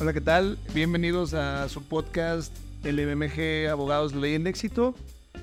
[0.00, 0.56] Hola, ¿qué tal?
[0.72, 4.94] Bienvenidos a su podcast LMG Abogados de Ley en Éxito.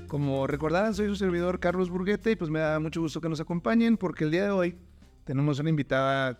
[0.07, 3.39] Como recordarán, soy su servidor Carlos Burguete y pues me da mucho gusto que nos
[3.39, 4.75] acompañen porque el día de hoy
[5.25, 6.39] tenemos una invitada,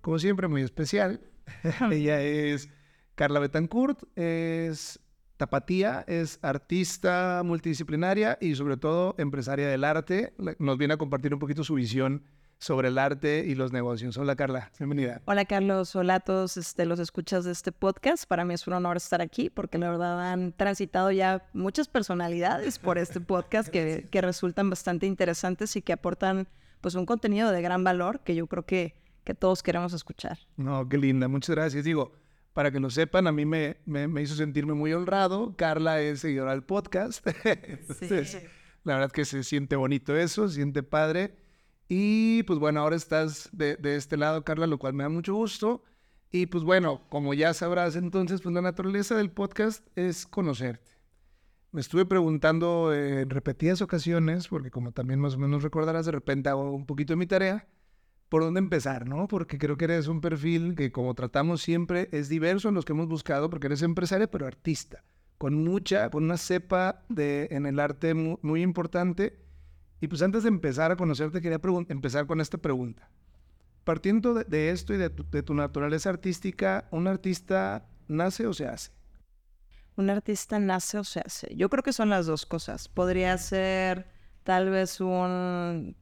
[0.00, 1.20] como siempre, muy especial.
[1.90, 2.70] Ella es
[3.16, 4.98] Carla Betancourt, es
[5.36, 10.32] tapatía, es artista multidisciplinaria y sobre todo empresaria del arte.
[10.58, 12.22] Nos viene a compartir un poquito su visión
[12.62, 14.16] sobre el arte y los negocios.
[14.16, 15.20] Hola Carla, bienvenida.
[15.24, 18.24] Hola Carlos, hola a todos este, los escuchas de este podcast.
[18.24, 22.78] Para mí es un honor estar aquí porque la verdad han transitado ya muchas personalidades
[22.78, 26.46] por este podcast que, que resultan bastante interesantes y que aportan
[26.80, 30.38] pues un contenido de gran valor que yo creo que, que todos queremos escuchar.
[30.56, 31.82] No, qué linda, muchas gracias.
[31.82, 32.12] Digo,
[32.52, 35.56] para que lo sepan, a mí me, me, hizo sentirme muy honrado.
[35.56, 37.26] Carla es seguidora del podcast.
[37.44, 38.40] Entonces,
[38.84, 41.41] la verdad que se siente bonito eso, se siente padre.
[41.88, 45.82] Y pues bueno, ahora estás de, este lado, Carla, lo cual me da mucho gusto.
[46.30, 50.90] Y pues bueno, como ya sabrás entonces, pues la naturaleza del podcast es conocerte.
[51.72, 56.48] Me estuve preguntando en repetidas ocasiones, porque como también más o menos recordarás, de repente
[56.48, 57.66] hago un poquito de mi tarea,
[58.28, 59.28] por dónde empezar, ¿no?
[59.28, 62.94] Porque creo que eres un perfil que como tratamos siempre es diverso en los que
[62.94, 65.04] hemos buscado, porque eres empresaria, pero artista,
[65.36, 69.38] con mucha, con una cepa de, en el arte muy importante
[70.02, 73.08] y pues antes de empezar a conocerte, quería empezar con esta pregunta.
[73.84, 78.90] Partiendo de, esto y de tu, naturaleza artística, ¿un artista nace o se hace?
[79.94, 81.54] Un artista nace o se hace.
[81.54, 82.88] Yo creo que son las dos cosas.
[82.88, 84.08] Podría ser
[84.42, 85.94] tal vez un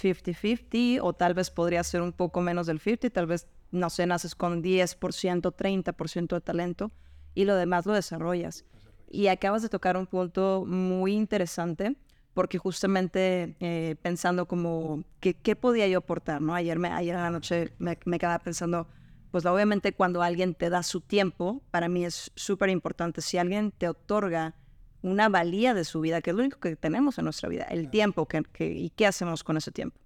[0.00, 4.06] 50-50 o tal vez podría ser un poco menos del 50, tal vez, no sé,
[4.06, 6.92] naces con 10%, 30% de talento
[7.34, 8.64] y lo demás lo desarrollas.
[9.08, 11.96] Y acabas de tocar un punto muy interesante
[12.34, 16.54] porque justamente eh, pensando como ¿qué, qué podía yo aportar, ¿no?
[16.54, 18.88] Ayer, me, ayer en la noche me, me quedaba pensando,
[19.30, 23.72] pues obviamente cuando alguien te da su tiempo, para mí es súper importante, si alguien
[23.72, 24.54] te otorga
[25.02, 27.90] una valía de su vida, que es lo único que tenemos en nuestra vida, el
[27.90, 29.98] tiempo que, y qué hacemos con ese tiempo.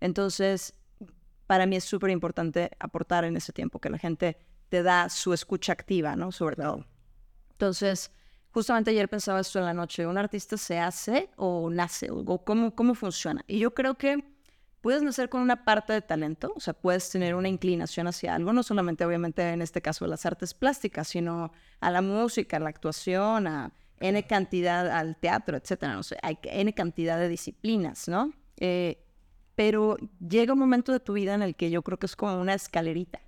[0.00, 0.74] Entonces,
[1.46, 4.38] para mí es súper importante aportar en ese tiempo, que la gente
[4.68, 6.32] te da su escucha activa, ¿no?
[6.32, 6.86] Sobre todo.
[7.52, 8.10] Entonces,
[8.52, 12.10] Justamente ayer pensaba esto en la noche, ¿un artista se hace o nace?
[12.10, 13.44] ¿O cómo, cómo funciona?
[13.46, 14.24] Y yo creo que
[14.80, 18.52] puedes nacer con una parte de talento, o sea, puedes tener una inclinación hacia algo,
[18.52, 22.60] no solamente obviamente en este caso de las artes plásticas, sino a la música, a
[22.60, 28.08] la actuación, a N cantidad, al teatro, etcétera, no sé, hay N cantidad de disciplinas,
[28.08, 28.32] ¿no?
[28.56, 29.04] Eh,
[29.54, 29.96] pero
[30.26, 32.54] llega un momento de tu vida en el que yo creo que es como una
[32.54, 33.20] escalerita,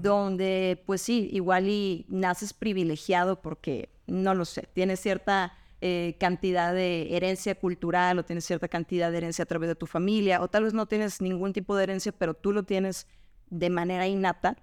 [0.00, 6.74] donde pues sí, igual y naces privilegiado porque no lo sé, tienes cierta eh, cantidad
[6.74, 10.48] de herencia cultural o tienes cierta cantidad de herencia a través de tu familia o
[10.48, 13.06] tal vez no tienes ningún tipo de herencia, pero tú lo tienes
[13.50, 14.56] de manera innata,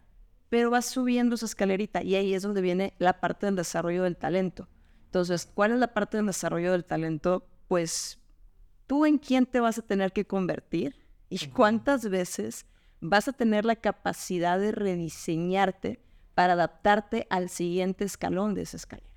[0.49, 4.17] pero vas subiendo esa escalerita y ahí es donde viene la parte del desarrollo del
[4.17, 4.67] talento.
[5.05, 7.47] Entonces, ¿cuál es la parte del desarrollo del talento?
[7.67, 8.19] Pues
[8.87, 10.95] tú en quién te vas a tener que convertir
[11.29, 12.65] y cuántas veces
[13.09, 15.99] vas a tener la capacidad de rediseñarte
[16.33, 19.09] para adaptarte al siguiente escalón de esa escalera.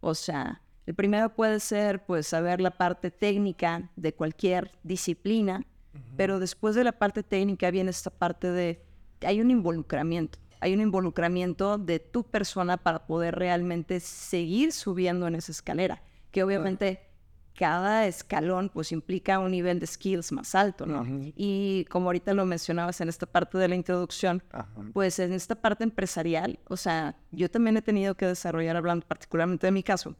[0.00, 5.66] O sea, el primero puede ser pues saber la parte técnica de cualquier disciplina,
[6.16, 8.82] pero después de la parte técnica viene esta parte de
[9.22, 15.34] hay un involucramiento, hay un involucramiento de tu persona para poder realmente seguir subiendo en
[15.34, 17.09] esa escalera, que obviamente
[17.56, 21.04] cada escalón pues implica un nivel de skills más alto, ¿no?
[21.36, 24.42] Y como ahorita lo mencionabas en esta parte de la introducción,
[24.92, 29.66] pues en esta parte empresarial, o sea, yo también he tenido que desarrollar, hablando particularmente
[29.66, 30.16] de mi caso,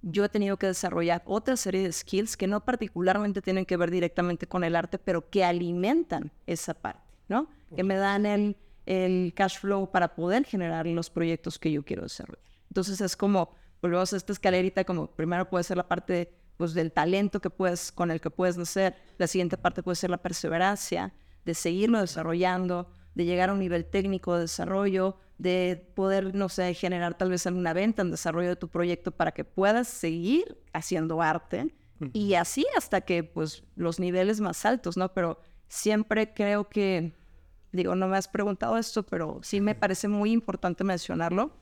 [0.00, 3.90] yo he tenido que desarrollar otra serie de skills que no particularmente tienen que ver
[3.90, 7.48] directamente con el arte, pero que alimentan esa parte, ¿no?
[7.74, 12.02] Que me dan el, el cash flow para poder generar los proyectos que yo quiero
[12.02, 12.44] desarrollar.
[12.68, 16.92] Entonces es como, volvemos a esta escalerita, como primero puede ser la parte pues, del
[16.92, 18.96] talento que puedes, con el que puedes nacer.
[19.18, 21.12] La siguiente parte puede ser la perseverancia,
[21.44, 26.74] de seguirlo desarrollando, de llegar a un nivel técnico de desarrollo, de poder, no sé,
[26.74, 31.20] generar tal vez alguna venta en desarrollo de tu proyecto para que puedas seguir haciendo
[31.22, 31.74] arte
[32.12, 35.12] y así hasta que, pues, los niveles más altos, ¿no?
[35.12, 37.14] Pero siempre creo que,
[37.72, 41.52] digo, no me has preguntado esto, pero sí me parece muy importante mencionarlo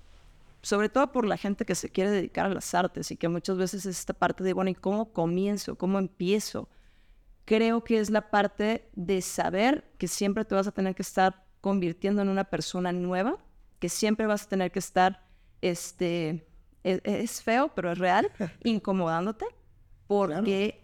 [0.63, 3.57] sobre todo por la gente que se quiere dedicar a las artes y que muchas
[3.57, 5.77] veces es esta parte de, bueno, ¿y cómo comienzo?
[5.77, 6.69] ¿Cómo empiezo?
[7.45, 11.45] Creo que es la parte de saber que siempre te vas a tener que estar
[11.61, 13.39] convirtiendo en una persona nueva,
[13.81, 15.25] que siempre vas a tener que estar,
[15.61, 16.47] este,
[16.85, 18.31] e-, es, feo, pero es real,
[18.63, 19.47] incomodándote,
[20.07, 20.81] porque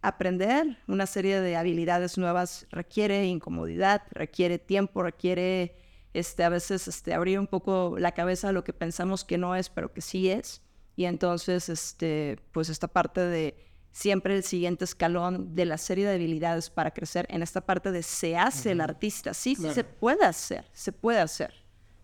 [0.00, 5.76] aprender una serie de habilidades nuevas requiere incomodidad, requiere tiempo, requiere
[6.14, 9.54] este, a veces este, abrir un poco la cabeza a lo que pensamos que no
[9.54, 10.62] es, pero que sí es.
[10.96, 16.14] Y entonces, este, pues esta parte de siempre el siguiente escalón de la serie de
[16.14, 19.34] habilidades para crecer en esta parte de se hace el artista.
[19.34, 21.54] Sí, sí, se puede hacer, se puede hacer,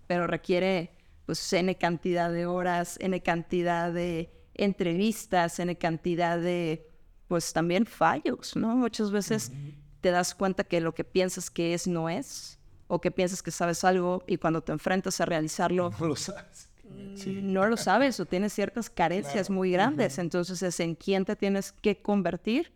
[0.06, 0.93] pero requiere
[1.26, 6.88] pues N cantidad de horas, N cantidad de entrevistas, N cantidad de
[7.29, 8.76] pues también fallos, ¿no?
[8.76, 9.52] Muchas veces
[10.00, 12.56] te das cuenta que lo que piensas que es no es,
[12.88, 15.91] o que piensas que sabes algo y cuando te enfrentas a realizarlo...
[16.00, 16.71] No lo sabes.
[16.85, 20.19] Mm, no lo sabes o tienes ciertas carencias muy grandes.
[20.19, 22.73] Entonces es en quién te tienes que convertir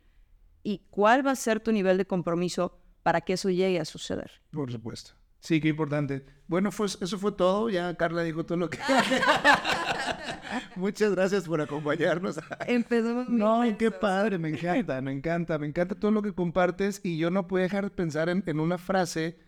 [0.62, 4.30] y cuál va a ser tu nivel de compromiso para que eso llegue a suceder.
[4.50, 5.12] Por supuesto.
[5.40, 6.24] Sí, qué importante.
[6.48, 7.70] Bueno, pues eso fue todo.
[7.70, 8.78] Ya Carla dijo todo lo que...
[10.76, 12.38] Muchas gracias por acompañarnos.
[12.66, 17.16] Empezamos No, qué padre, me encanta, me encanta, me encanta todo lo que compartes y
[17.16, 19.38] yo no puedo dejar de pensar en, en una frase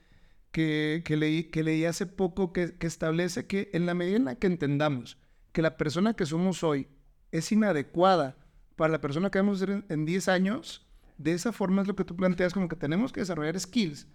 [0.52, 4.34] que, que, leí, que leí hace poco que, establece que en la medida en la
[4.36, 5.18] que entendamos
[5.52, 6.88] que la persona que somos hoy
[7.32, 8.36] es inadecuada
[8.76, 10.86] para la persona que vamos a ser en 10 años,
[11.18, 14.06] de esa forma es lo que tú planteas, como que tenemos que desarrollar skills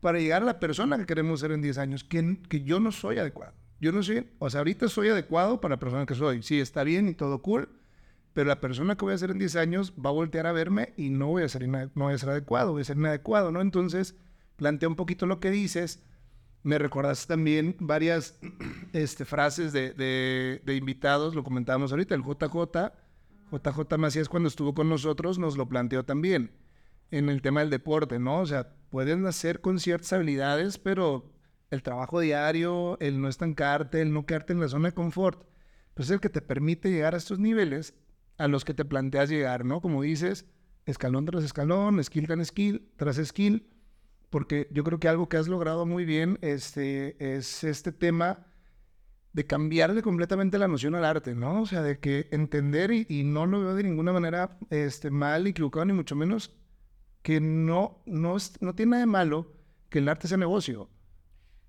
[0.00, 2.92] para llegar a la persona que queremos ser en 10 años, que, que yo no
[2.92, 3.54] soy adecuado.
[3.80, 6.42] Yo no soy, o sea, ahorita soy adecuado para la persona que soy.
[6.42, 7.68] Sí, está bien y todo cool,
[8.32, 10.92] pero la persona que voy a ser en 10 años va a voltear a verme
[10.96, 13.60] y no voy a ser, no voy a ser adecuado, voy a ser inadecuado, ¿no?
[13.60, 14.16] Entonces,
[14.56, 16.02] plantea un poquito lo que dices.
[16.62, 18.38] Me recordaste también varias
[18.92, 22.92] este, frases de, de, invitados, lo comentábamos ahorita, el JJ,
[23.52, 26.52] JJ Macías cuando estuvo con nosotros nos lo planteó también
[27.10, 28.40] en el tema del deporte, ¿no?
[28.40, 31.30] O sea, puedes nacer con ciertas habilidades, pero
[31.70, 35.46] el trabajo diario, el no estancarte, el no quedarte en la zona de confort,
[35.94, 37.94] pues es el que te permite llegar a estos niveles
[38.38, 39.80] a los que te planteas llegar, ¿no?
[39.80, 40.46] Como dices,
[40.86, 43.68] escalón tras escalón, skill tras skill, tras skill,
[44.34, 48.48] porque yo creo que algo que has logrado muy bien este, es este tema
[49.32, 51.62] de cambiarle completamente la noción al arte, ¿no?
[51.62, 55.84] O sea, de que entender, y, no lo veo de ninguna manera este, mal, equivocado,
[55.84, 56.52] ni mucho menos,
[57.22, 59.52] que no, no, no tiene nada de malo
[59.88, 60.90] que el arte sea negocio.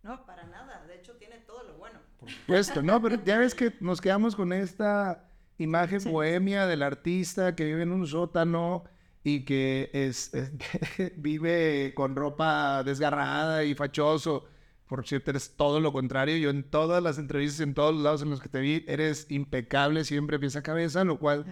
[0.01, 0.87] No, para nada.
[0.87, 1.99] De hecho, tiene todo lo bueno.
[2.17, 5.29] Por supuesto, no, pero ya ves que nos quedamos con esta
[5.59, 8.85] imagen bohemia del artista que vive en un sótano
[9.25, 10.31] y que es,
[11.17, 14.45] vive con ropa desgarrada y fachoso.
[14.87, 16.37] Por cierto, eres todo lo contrario.
[16.37, 19.25] Yo en todas las entrevistas, en todos los lados en los que te vi, eres
[19.29, 21.43] impecable, siempre pieza a cabeza, lo cual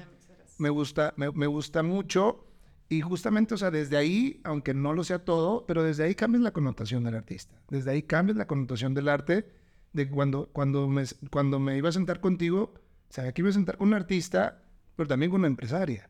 [0.59, 2.45] me gusta, me, me, gusta mucho.
[2.89, 6.43] Y justamente, o sea, desde ahí, aunque no lo sea todo, pero desde ahí cambias
[6.43, 7.59] la connotación del artista.
[7.69, 9.51] Desde ahí cambias la connotación del arte.
[9.93, 12.75] De cuando, cuando, me, cuando me iba a sentar contigo,
[13.09, 14.61] sabía que iba a sentar con un artista,
[14.95, 16.07] pero también con una empresaria.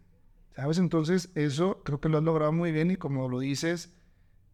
[0.55, 0.77] ¿Sabes?
[0.77, 3.91] Entonces, eso creo que lo has logrado muy bien y como lo dices,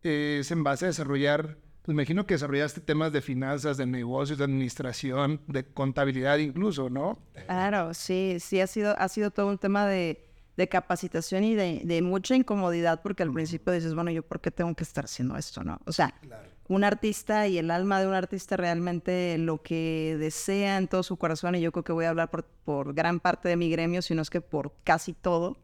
[0.01, 4.37] es en base a desarrollar, pues me imagino que desarrollaste temas de finanzas, de negocios,
[4.37, 7.19] de administración, de contabilidad incluso, ¿no?
[7.45, 10.25] Claro, sí, sí, ha sido, ha sido todo un tema de,
[10.55, 14.51] de capacitación y de, de, mucha incomodidad porque al principio dices, bueno, ¿yo por qué
[14.51, 15.81] tengo que estar haciendo esto, no?
[15.85, 16.13] O sea,
[16.69, 21.17] un artista y el alma de un artista realmente lo que desea en todo su
[21.17, 24.01] corazón, y yo creo que voy a hablar por, por gran parte de mi gremio,
[24.01, 25.57] sino es que por casi todo,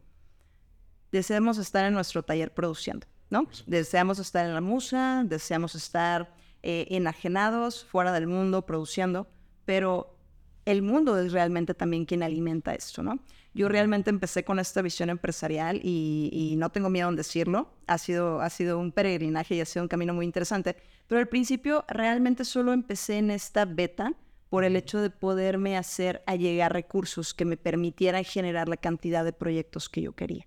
[1.16, 3.48] deseamos estar en nuestro taller produciendo, ¿no?
[3.66, 9.26] Deseamos estar en la musa, deseamos estar eh, enajenados, fuera del mundo, produciendo,
[9.64, 10.16] pero
[10.64, 13.20] el mundo es realmente también quien alimenta esto, ¿no?
[13.54, 17.70] Yo realmente empecé con esta visión empresarial y, no tengo miedo en decirlo.
[17.86, 20.76] Ha sido, ha sido un peregrinaje y ha sido un camino muy interesante.
[21.06, 24.12] Pero al principio realmente solo empecé en esta beta
[24.50, 29.32] por el hecho de poderme hacer allegar recursos que me permitieran generar la cantidad de
[29.32, 30.46] proyectos que yo quería.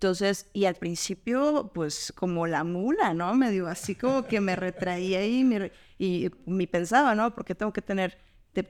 [0.00, 3.34] Entonces, y al principio, pues como la mula, ¿no?
[3.34, 7.34] Me dio así como que me retraía y me, y me pensaba, ¿no?
[7.34, 8.16] Porque tengo que tener,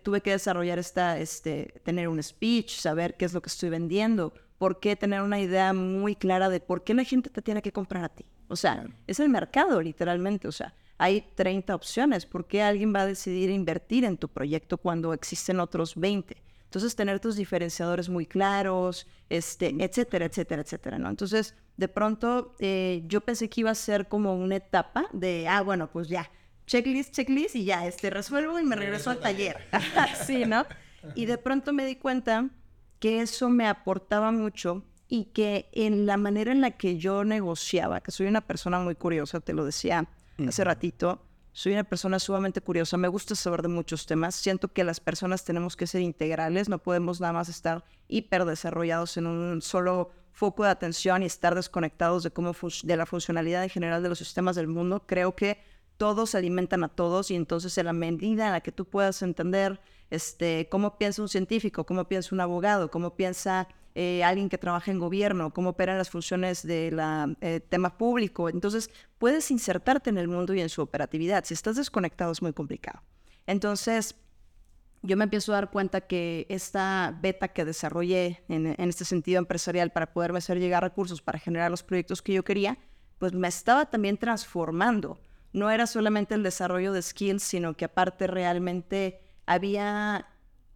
[0.03, 4.35] tuve que desarrollar esta, este, tener un speech, saber qué es lo que estoy vendiendo,
[4.59, 7.71] por qué tener una idea muy clara de por qué la gente te tiene que
[7.71, 8.27] comprar a ti.
[8.49, 10.49] O sea, es el mercado, literalmente.
[10.49, 12.27] O sea, hay 30 opciones.
[12.27, 16.37] ¿Por qué alguien va a decidir invertir en tu proyecto cuando existen otros 20?
[16.71, 21.11] Entonces, tener tus diferenciadores muy claros, este, etcétera, etcétera, etcétera, ¿no?
[21.11, 25.63] Entonces, de pronto, eh, yo pensé que iba a ser como una etapa de, ah,
[25.63, 26.31] bueno, pues ya,
[26.69, 29.57] checklist, checklist, y ya, este, resuelvo y me regreso al taller.
[30.25, 30.65] sí, ¿no?
[31.17, 32.49] Y de pronto me di cuenta
[33.01, 38.01] que eso me aportaba mucho y que en la manera en la que yo negociaba,
[38.01, 40.07] que soy una persona muy curiosa, te lo decía
[40.47, 44.85] hace ratito, soy una persona sumamente curiosa, me gusta saber de muchos temas, siento que
[44.85, 49.61] las personas tenemos que ser integrales, no podemos nada más estar hiper desarrollados en un
[49.63, 52.53] solo foco de atención y estar desconectados de, cómo
[52.83, 55.05] de la funcionalidad en general de los sistemas del mundo.
[55.07, 55.63] Creo que
[55.97, 59.81] todos alimentan a todos y entonces en la medida en la que tú puedas entender
[60.09, 63.69] este, cómo piensa un científico, cómo piensa un abogado, cómo piensa
[64.03, 66.99] eh, alguien que trabaja en gobierno, cómo operan las funciones del
[67.43, 68.49] eh, tema público.
[68.49, 68.89] Entonces,
[69.19, 71.45] puedes insertarte en el mundo y en su operatividad.
[71.45, 73.03] Si estás desconectado es muy complicado.
[73.47, 74.15] Entonces,
[75.03, 79.39] yo me empiezo a dar cuenta que esta beta que desarrollé en, en este sentido
[79.39, 82.79] empresarial para poderme hacer llegar recursos para generar los proyectos que yo quería,
[83.19, 85.21] pues me estaba también transformando.
[85.53, 90.30] No era solamente el desarrollo de skills, sino que aparte realmente había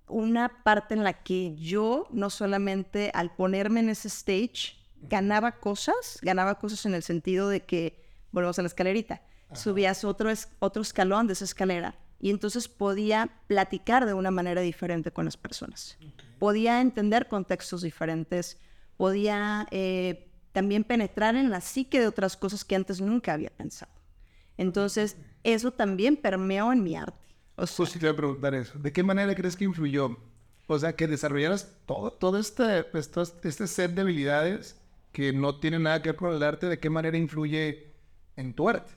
[0.08, 6.18] una parte en la que yo no solamente al ponerme en ese stage ganaba cosas,
[6.22, 11.26] ganaba cosas en el sentido de que, volvemos a la escalerita, subías otro, otro escalón
[11.26, 15.98] de esa escalera y entonces podía platicar de una manera diferente con las personas.
[16.38, 18.58] Podía entender contextos diferentes,
[18.96, 23.92] podía eh, también penetrar en la psique de otras cosas que antes nunca había pensado.
[24.56, 27.33] Entonces, eso también permeó en mi arte.
[27.56, 28.78] O sea, sí te voy a preguntar eso.
[28.78, 30.16] ¿De qué manera crees que influyó?
[30.66, 34.80] O sea, que desarrollaras todo, todo este, este, este set de habilidades
[35.12, 37.92] que no tienen nada que ver con el arte, ¿de qué manera influye
[38.36, 38.92] en tu arte?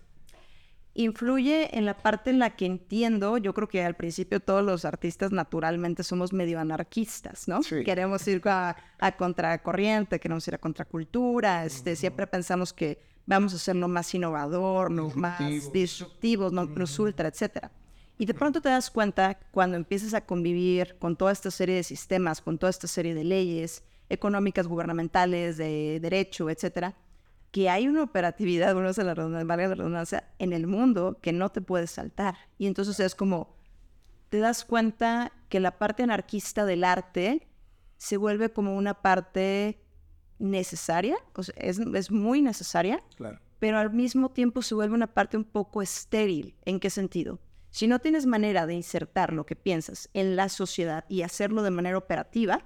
[0.95, 4.83] Influye en la parte en la que entiendo, yo creo que al principio todos los
[4.83, 7.59] artistas naturalmente somos medio anarquistas, ¿no?
[7.61, 13.59] Queremos ir a, a, contracorriente, queremos ir a contracultura, este, siempre pensamos que vamos a
[13.59, 17.71] ser lo más innovador, lo más disruptivos, no plus ultra, etcétera.
[18.17, 21.83] Y de pronto te das cuenta cuando empiezas a convivir con toda esta serie de
[21.83, 26.95] sistemas, con toda esta serie de leyes económicas, gubernamentales, de derecho, etcétera,
[27.51, 31.61] que hay una operatividad, bueno, la redundancia, la redundancia, en el mundo que no te
[31.61, 32.35] puedes saltar.
[32.57, 33.55] Y entonces es como,
[34.29, 37.47] te das cuenta que la parte anarquista del arte
[37.97, 39.81] se vuelve como una parte
[40.39, 43.39] necesaria, o sea, es, es muy necesaria, claro.
[43.59, 46.55] pero al mismo tiempo se vuelve una parte un poco estéril.
[46.65, 47.39] ¿En qué sentido?
[47.77, 51.69] Si no tienes manera de insertar lo que piensas en la sociedad y hacerlo de
[51.69, 52.63] manera operativa,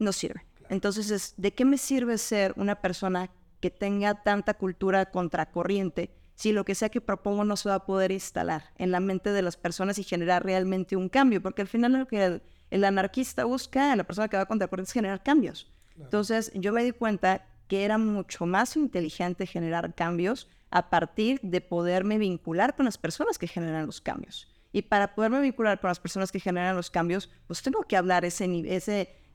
[0.00, 0.44] no sirve.
[0.68, 6.64] Entonces, ¿de qué me sirve ser una persona que tenga tanta cultura contracorriente si lo
[6.64, 9.56] que sea que propongo no se va a poder instalar en la mente de las
[9.56, 11.40] personas y generar realmente un cambio?
[11.40, 12.40] Porque al final lo que
[12.72, 15.70] el, anarquista busca, la persona que va contracorriente, es generar cambios.
[15.96, 21.60] Entonces, yo me di cuenta que era mucho más inteligente generar cambios a partir de
[21.60, 24.48] poderme vincular con las personas que generan los cambios.
[24.72, 28.24] Y para poderme vincular con las personas que generan los cambios, pues tengo que hablar
[28.24, 28.44] ese,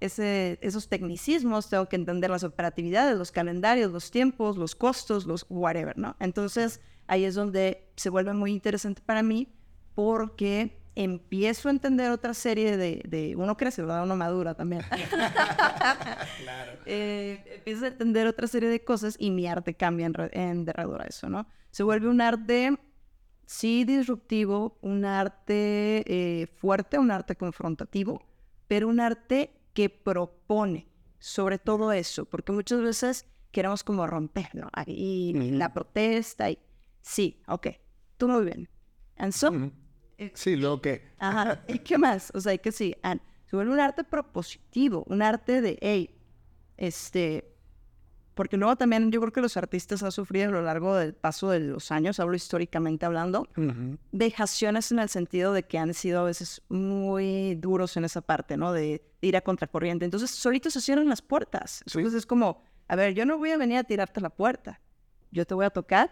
[0.02, 5.46] ese, esos tecnicismos, tengo que entender las operatividades, los calendarios, los tiempos, los costos, los
[5.50, 6.18] whatever, ¿no?
[6.20, 9.48] Entonces, ahí es donde se vuelve muy interesante para mí
[9.96, 14.04] porque empiezo a entender otra serie de, de uno crece, ¿verdad?
[14.04, 14.84] Uno madura también.
[16.42, 16.72] claro.
[16.92, 21.04] Eh, empiezo a entender otra serie de cosas y mi arte cambia en, en derredor
[21.04, 21.46] a eso, ¿no?
[21.70, 22.80] Se vuelve un arte,
[23.46, 28.24] sí, disruptivo, un arte eh, fuerte, un arte confrontativo,
[28.68, 30.88] pero un arte que propone
[31.20, 34.70] sobre todo eso, porque muchas veces queremos como romper, ¿no?
[34.88, 36.58] Y la protesta y
[37.02, 37.68] sí, ok,
[38.18, 38.70] tú muy bien.
[39.18, 39.52] And so,
[40.34, 41.04] sí, lo que.
[41.18, 41.62] Ajá.
[41.68, 42.32] ¿Y qué más?
[42.34, 42.96] O sea, que sí,
[43.46, 46.16] se vuelve un arte propositivo, un arte de, hey,
[46.78, 47.56] este,
[48.40, 51.50] porque luego también yo creo que los artistas han sufrido a lo largo del paso
[51.50, 53.48] de los años, hablo históricamente hablando,
[54.14, 58.56] vejaciones en el sentido de que han sido a veces muy duros en esa parte,
[58.56, 58.72] ¿no?
[58.72, 60.06] De, ir a contracorriente.
[60.06, 61.84] Entonces, solitos se cierran las puertas.
[61.86, 64.80] Entonces es como, a ver, yo no voy a venir a tirarte la puerta.
[65.32, 66.10] Yo te voy a tocar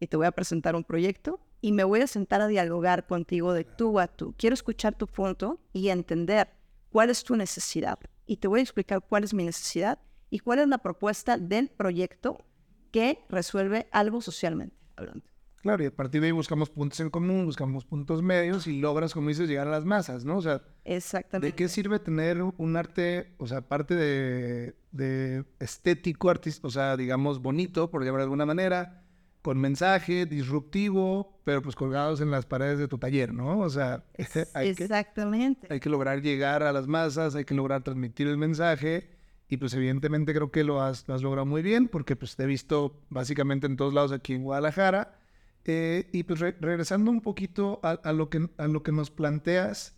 [0.00, 3.52] y te voy a presentar un proyecto y me voy a sentar a dialogar contigo
[3.52, 4.34] de tú a tú.
[4.36, 6.48] Quiero escuchar tu punto y entender
[6.90, 7.98] cuál es tu necesidad.
[8.26, 9.98] Y te voy a explicar cuál es mi necesidad
[10.30, 12.44] y cuál es la propuesta del proyecto
[12.92, 15.24] que resuelve algo socialmente hablando.
[15.62, 19.12] Claro, y a partir de ahí buscamos puntos en común, buscamos puntos medios y logras,
[19.12, 20.36] como dices, llegar a las masas, ¿no?
[20.36, 21.48] O sea, Exactamente.
[21.48, 26.96] ¿de qué sirve tener un arte, o sea, aparte de, de estético, artista, o sea,
[26.96, 29.04] digamos, bonito, por llamar de alguna manera,
[29.48, 33.60] con mensaje disruptivo, pero pues colgados en las paredes de tu taller, ¿no?
[33.60, 34.04] O sea,
[34.52, 35.68] hay exactamente.
[35.68, 39.08] Que, hay que lograr llegar a las masas, hay que lograr transmitir el mensaje
[39.48, 43.00] y pues evidentemente creo que lo has, logrado muy bien porque pues te he visto
[43.08, 45.18] básicamente en todos lados aquí en Guadalajara.
[45.64, 49.96] Eh, y pues regresando un poquito a, lo que, a lo que nos planteas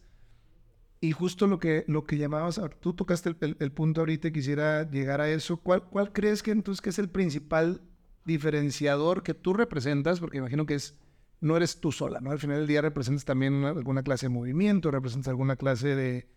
[1.00, 5.28] y justo lo que, lo que llamabas, tú tocaste el, punto ahorita, quisiera llegar a
[5.28, 5.56] eso.
[5.56, 7.80] ¿Cuál, ¿Cuál crees que entonces que es el principal
[8.24, 10.98] diferenciador que tú representas, porque imagino que es,
[11.40, 12.30] no eres tú sola, ¿no?
[12.30, 16.28] Al final del día representas también alguna clase de movimiento, representas alguna clase de,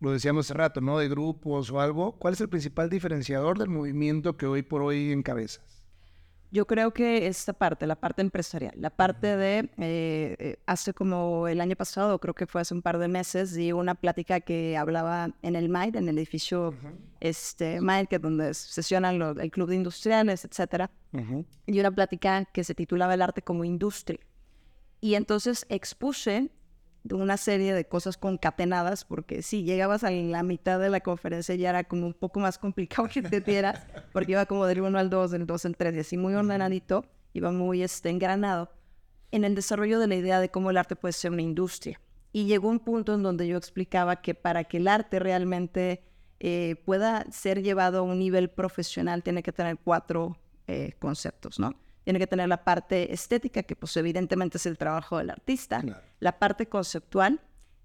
[0.00, 0.98] lo decíamos hace rato, ¿no?
[0.98, 2.12] De grupos o algo.
[2.18, 5.79] ¿Cuál es el principal diferenciador del movimiento que hoy por hoy encabezas?
[6.52, 11.46] Yo creo que esta parte, la parte empresarial, la parte de, eh, eh, hace como
[11.46, 14.76] el año pasado, creo que fue hace un par de meses, di una plática que
[14.76, 16.74] hablaba en el MAID, en el edificio
[17.20, 20.90] este, MAID, que es donde sesionan el club de industriales, etcétera,
[21.66, 24.18] y una plática que se titulaba El arte como industria.
[25.00, 26.50] Y entonces expuse
[27.10, 31.70] una serie de cosas concatenadas, porque si llegabas a la mitad de la conferencia ya
[31.70, 35.10] era como un poco más complicado que te dieras, porque iba como del 1 al
[35.10, 38.70] 2, del 2 al 3, y así muy ordenadito, iba muy este, engranado
[39.30, 42.00] en el desarrollo de la idea de cómo el arte puede ser una industria.
[42.32, 46.02] Y llegó un punto en donde yo explicaba que para que el arte realmente
[46.38, 51.74] eh, pueda ser llevado a un nivel profesional, tiene que tener cuatro eh, conceptos, ¿no?
[52.04, 55.82] Tiene que tener la parte estética, que pues evidentemente es el trabajo del artista,
[56.18, 57.40] la parte conceptual,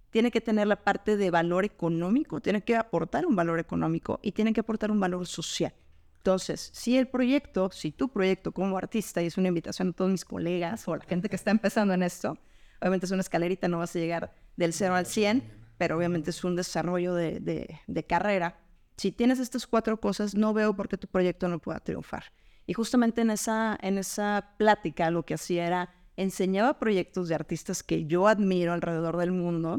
[0.10, 4.32] tiene que tener la parte de valor económico, tiene que aportar un valor económico y
[4.32, 5.74] tiene que aportar un valor social.
[6.18, 10.10] Entonces, si el proyecto, si tu proyecto como artista, y es una invitación a todos
[10.10, 12.38] mis colegas o a la gente que está empezando en esto,
[12.80, 15.44] obviamente es una escalerita, no vas a llegar del 0 al 100,
[15.78, 18.58] pero obviamente es un desarrollo de, de, de carrera.
[18.98, 22.32] Si tienes estas cuatro cosas, no veo por qué tu proyecto no pueda triunfar.
[22.68, 27.84] Y justamente en esa, en esa plática lo que hacía era enseñaba proyectos de artistas
[27.84, 29.78] que yo admiro alrededor del mundo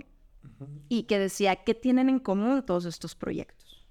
[0.89, 3.87] y que decía, ¿qué tienen en común todos estos proyectos?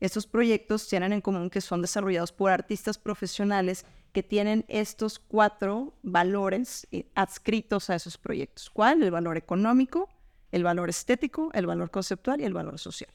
[0.00, 5.94] Estos proyectos tienen en común que son desarrollados por artistas profesionales que tienen estos cuatro
[6.02, 8.68] valores eh, adscritos a esos proyectos.
[8.70, 9.02] ¿Cuál?
[9.02, 10.08] El valor económico,
[10.50, 13.10] el valor estético, el valor conceptual y el valor social.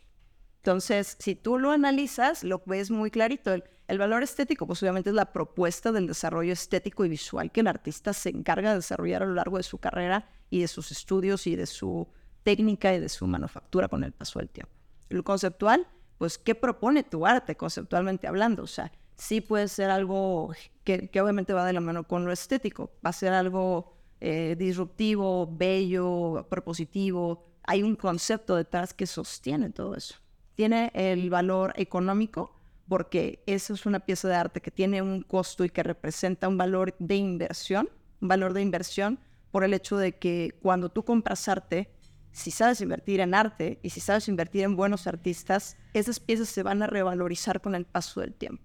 [0.68, 3.54] Entonces, si tú lo analizas, lo ves muy clarito.
[3.54, 7.68] El, valor estético, pues obviamente es la propuesta del desarrollo estético y visual que el
[7.68, 11.48] artista se encarga de desarrollar a lo largo de su carrera y de sus estudios
[11.48, 12.06] y de su
[12.44, 14.74] técnica y de su manufactura con el paso del tiempo.
[15.08, 18.64] Lo conceptual, pues, ¿qué propone tu arte conceptualmente hablando?
[18.64, 20.54] O sea, sí puede ser algo
[20.84, 25.48] que, obviamente va de la mano con lo estético, va a ser algo eh, disruptivo,
[25.50, 27.46] bello, propositivo.
[27.64, 30.27] Hay un concepto detrás que sostiene todo eso
[30.58, 32.52] tiene el valor económico
[32.90, 36.58] porque eso es una pieza de arte que tiene un costo y que representa un
[36.58, 37.90] valor de inversión,
[38.22, 39.20] un valor de inversión
[39.52, 41.92] por el hecho de que cuando tú compras arte,
[42.32, 46.64] si sabes invertir en arte y si sabes invertir en buenos artistas, esas piezas se
[46.64, 48.64] van a revalorizar con el paso del tiempo.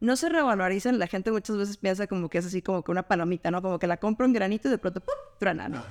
[0.00, 3.02] No se revalorizan, la gente muchas veces piensa como que es así como que una
[3.02, 3.60] palomita, ¿no?
[3.60, 5.14] Como que la compra un granito y de pronto ¡pum!
[5.38, 5.82] truena, ¿no?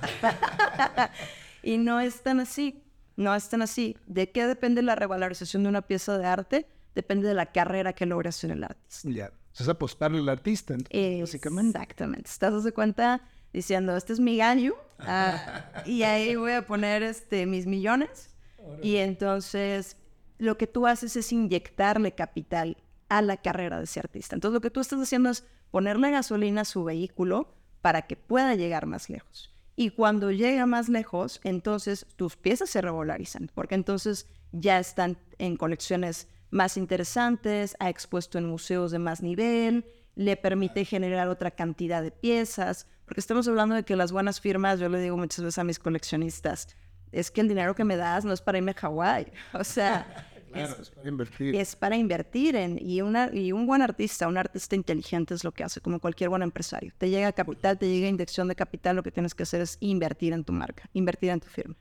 [1.61, 2.86] y no es tan así
[3.17, 3.97] no están así.
[4.05, 6.67] ¿De qué depende la revalorización de una pieza de arte?
[6.95, 9.09] Depende de la carrera que logras en el artista.
[9.09, 10.75] Ya, es apostarle al artista,
[11.19, 11.77] básicamente.
[11.77, 12.29] Exactamente.
[12.29, 17.45] Estás de cuenta diciendo, este es mi gallo, ah, y ahí voy a poner este,
[17.45, 18.33] mis millones.
[18.81, 19.97] Y entonces
[20.37, 22.77] lo que tú haces es inyectarle capital
[23.09, 24.35] a la carrera de ese artista.
[24.35, 28.55] Entonces lo que tú estás haciendo es ponerle gasolina a su vehículo para que pueda
[28.55, 29.56] llegar más lejos.
[29.79, 35.55] Y cuando llega más lejos, entonces tus piezas se revalorizan, porque entonces ya están en
[35.55, 39.85] colecciones más interesantes, ha expuesto en museos de más nivel,
[40.15, 44.79] le permite generar otra cantidad de piezas, porque estamos hablando de que las buenas firmas,
[44.79, 46.75] yo le digo muchas veces a mis coleccionistas,
[47.11, 50.27] es que el dinero que me das no es para irme a Hawái, o sea,
[50.53, 51.55] es, para invertir.
[51.55, 55.51] Es para invertir en, y, una, y un buen artista, un artista inteligente es lo
[55.51, 56.93] que hace, como cualquier buen empresario.
[56.97, 60.33] Te llega capital, te llega inyección de capital, lo que tienes que hacer es invertir
[60.33, 61.75] en tu marca, invertir en tu firma.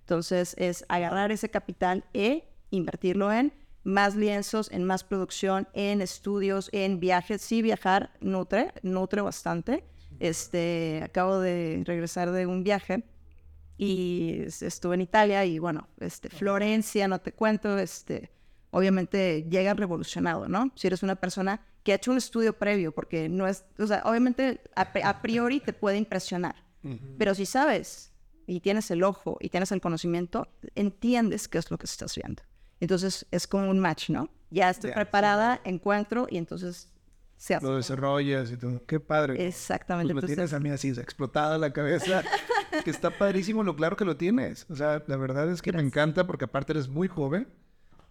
[0.00, 3.52] Entonces es agarrar ese capital e invertirlo en
[3.84, 7.42] más lienzos, en más producción, en estudios, en viajes.
[7.42, 9.84] Sí, viajar nutre, nutre bastante.
[10.20, 13.04] Este, acabo de regresar de un viaje
[13.76, 18.30] y estuve en Italia y bueno, este, Florencia, no te cuento, este,
[18.70, 20.70] obviamente llega revolucionado, ¿no?
[20.76, 24.02] Si eres una persona que ha hecho un estudio previo, porque no es, o sea,
[24.04, 26.56] obviamente a, priori te puede impresionar,
[27.18, 28.12] pero si sabes
[28.46, 32.42] y tienes el ojo y tienes el conocimiento, entiendes qué es lo que estás viendo.
[32.80, 34.28] Entonces es como un match, ¿no?
[34.50, 36.90] Ya estoy preparada, encuentro y entonces
[37.44, 38.82] se Lo desarrollas y todo.
[38.86, 39.46] Qué padre.
[39.46, 40.14] Exactamente.
[40.14, 42.22] Pues me tienes a mí así, explotada la cabeza.
[42.84, 44.64] que está padrísimo lo claro que lo tienes.
[44.70, 47.46] O sea, la verdad es que me encanta porque aparte eres muy joven.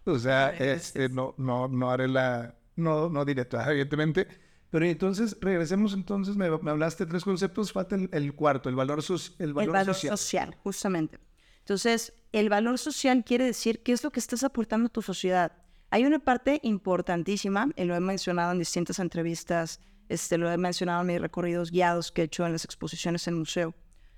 [0.04, 2.54] O sea, este, no, no, no haré la...
[2.76, 4.28] No, no todo, evidentemente.
[4.70, 9.00] Pero entonces, regresemos entonces, me, hablaste de tres conceptos, falta el, cuarto, el valor,
[9.38, 10.54] el valor, el valor social.
[10.62, 11.18] justamente.
[11.58, 15.63] Entonces, el valor social quiere decir qué es lo que estás aportando a tu sociedad.
[15.94, 19.78] Hay una parte importantísima, y lo he mencionado en distintas entrevistas,
[20.08, 23.34] este, lo he mencionado en mis recorridos guiados que he hecho en las exposiciones en
[23.34, 23.76] el museo,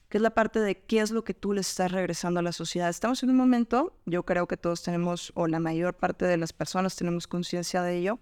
[0.08, 2.52] que es la parte de qué es lo que tú le estás regresando a la
[2.52, 2.88] sociedad.
[2.88, 6.54] Estamos en un momento, yo creo que todos tenemos, o la mayor parte de las
[6.54, 8.20] personas tenemos conciencia de ello,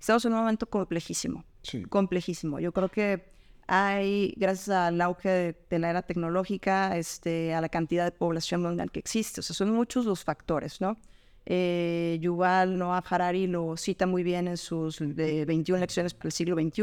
[0.00, 1.44] estamos en un momento complejísimo.
[1.88, 2.58] complejísimo.
[2.58, 3.30] Yo creo que
[3.68, 8.90] hay, gracias al auge de, la era tecnológica, este, a la cantidad de población mundial
[8.90, 10.96] que existe, o sea, son muchos los factores, ¿no?
[11.46, 16.56] Eh, Yuval Noah Harari lo cita muy bien en sus 21 lecciones para el siglo
[16.56, 16.82] XXI,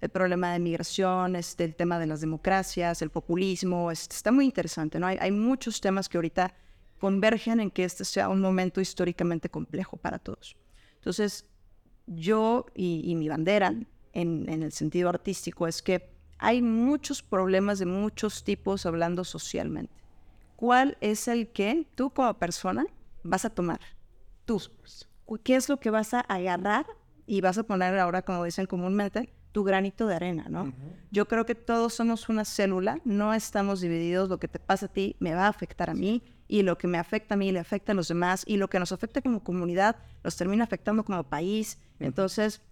[0.00, 4.44] el problema de migración, este, el tema de las democracias, el populismo, este, está muy
[4.44, 5.08] interesante, ¿no?
[5.08, 6.54] Hay, hay muchos temas que ahorita
[7.00, 10.56] convergen en que este sea un momento históricamente complejo para todos.
[10.96, 11.44] Entonces,
[12.06, 13.74] yo y, mi bandera
[14.12, 19.92] en, el sentido artístico es que hay muchos problemas de muchos tipos hablando socialmente.
[20.56, 22.86] ¿Cuál es el que tú como persona
[23.22, 23.80] vas a tomar?
[24.44, 24.60] Tú.
[25.42, 26.86] ¿Qué es lo que vas a agarrar
[27.26, 30.74] y vas a poner ahora, como dicen comúnmente, tu granito de arena, ¿no?
[31.12, 34.88] Yo creo que todos somos una célula, no estamos divididos, lo que te pasa a
[34.88, 37.60] ti me va a afectar a mí y lo que me afecta a mí le
[37.60, 41.22] afecta a los demás y lo que nos afecta como comunidad nos termina afectando como
[41.22, 41.78] país.
[42.00, 42.62] Entonces,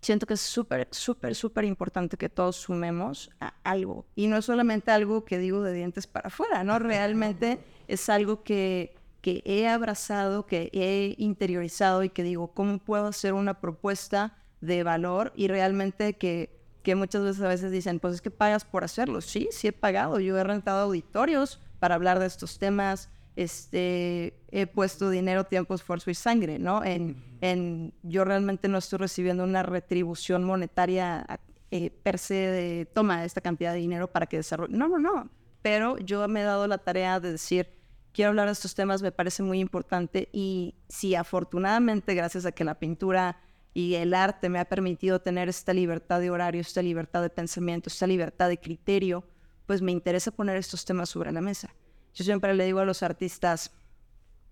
[0.00, 4.06] siento que es súper, súper, súper importante que todos sumemos a algo.
[4.14, 6.78] Y no es solamente algo que digo de dientes para afuera, ¿no?
[6.78, 13.06] Realmente es algo que, que he abrazado, que he interiorizado y que digo, ¿cómo puedo
[13.06, 15.32] hacer una propuesta de valor?
[15.34, 19.22] Y realmente que, que muchas veces a veces dicen, pues es que pagas por hacerlo.
[19.22, 20.20] Sí, sí he pagado.
[20.20, 26.10] Yo he rentado auditorios para hablar de estos temas este, he puesto dinero, tiempo, esfuerzo
[26.10, 26.84] y sangre, ¿no?
[26.84, 33.24] En, en, yo realmente no estoy recibiendo una retribución monetaria eh, per se de toma
[33.24, 34.76] esta cantidad de dinero para que desarrolle.
[34.76, 35.30] No, no, no.
[35.62, 37.70] Pero yo me he dado la tarea de decir,
[38.14, 42.64] quiero hablar de estos temas, me parece muy importante y si afortunadamente gracias a que
[42.64, 43.40] la pintura
[43.74, 47.90] y el arte me ha permitido tener esta libertad de horario, esta libertad de pensamiento,
[47.90, 49.24] esta libertad de criterio,
[49.66, 51.74] pues me interesa poner estos temas sobre la mesa.
[52.14, 53.72] Yo siempre le digo a los artistas,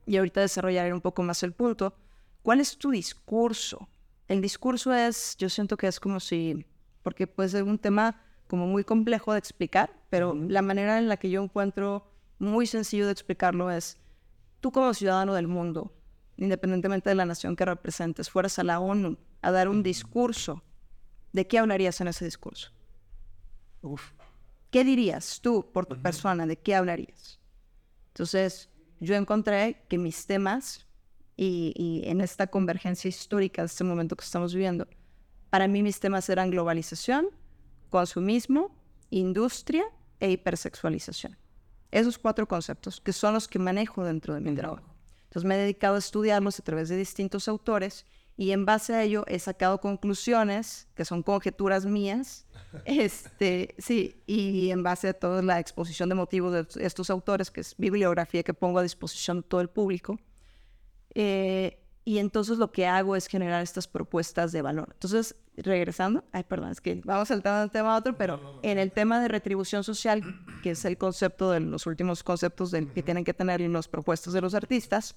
[0.04, 1.94] y ahorita desarrollaré un poco más el punto,
[2.42, 3.88] ¿cuál es tu discurso?
[4.26, 6.66] El discurso es, yo siento que es como si,
[7.04, 11.16] porque puede ser un tema como muy complejo de explicar, pero la manera en la
[11.16, 12.11] que yo encuentro
[12.42, 13.98] muy sencillo de explicarlo es,
[14.60, 15.94] tú como ciudadano del mundo,
[16.36, 20.62] independientemente de la nación que representes, fueras a la ONU a dar un discurso,
[21.32, 22.72] ¿de qué hablarías en ese discurso?
[24.70, 26.46] ¿Qué dirías tú por tu persona?
[26.46, 27.38] ¿De qué hablarías?
[28.08, 28.68] Entonces,
[29.00, 30.86] yo encontré que mis temas
[31.36, 34.86] y, en esta convergencia histórica de este momento que estamos viviendo,
[35.50, 37.28] para mí mis temas eran globalización,
[37.88, 38.74] consumismo,
[39.10, 39.84] industria
[40.20, 41.36] e hipersexualización.
[41.92, 44.92] Esos cuatro conceptos que son los que manejo dentro de mi trabajo.
[45.24, 48.04] Entonces me he dedicado a estudiarlos a través de distintos autores
[48.36, 52.46] y en base a ello he sacado conclusiones que son conjeturas mías
[52.84, 57.60] este, sí, y en base a toda la exposición de motivos de estos autores, que
[57.60, 60.18] es bibliografía que pongo a disposición de todo el público,
[61.14, 64.88] eh, y entonces lo que hago es generar estas propuestas de valor.
[64.92, 68.78] Entonces, regresando, ay, perdón, es que vamos saltando de un tema a otro, pero en
[68.78, 70.22] el tema de retribución social,
[70.62, 73.86] que es el concepto de los últimos conceptos de, que tienen que tener en las
[73.86, 75.14] propuestas de los artistas,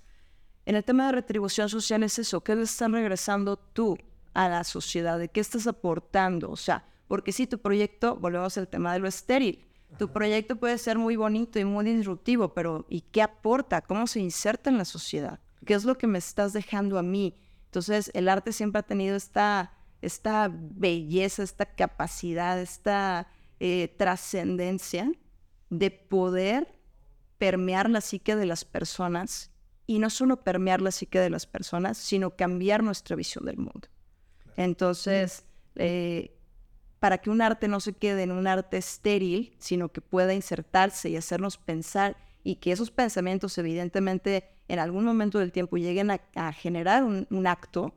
[0.65, 3.97] en el tema de retribución social es eso, ¿qué le están regresando tú
[4.33, 5.17] a la sociedad?
[5.17, 6.51] ¿De qué estás aportando?
[6.51, 9.63] O sea, porque si tu proyecto, volvemos al tema de lo estéril,
[9.97, 13.81] tu proyecto puede ser muy bonito y muy disruptivo, pero ¿y qué aporta?
[13.81, 15.39] ¿Cómo se inserta en la sociedad?
[15.65, 17.37] ¿Qué es lo que me estás dejando a mí?
[17.65, 23.27] Entonces, el arte siempre ha tenido esta, esta belleza, esta capacidad, esta
[23.59, 25.11] eh, trascendencia
[25.69, 26.79] de poder
[27.37, 29.51] permear la psique de las personas
[29.87, 33.87] y no solo permear la psique de las personas, sino cambiar nuestra visión del mundo.
[34.57, 36.37] Entonces, eh,
[36.99, 41.09] para que un arte no se quede en un arte estéril, sino que pueda insertarse
[41.09, 46.53] y hacernos pensar y que esos pensamientos evidentemente en algún momento del tiempo lleguen a,
[46.53, 47.93] generar un, acto,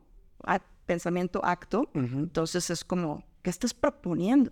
[0.85, 4.51] pensamiento acto, entonces es como, ¿qué estás proponiendo?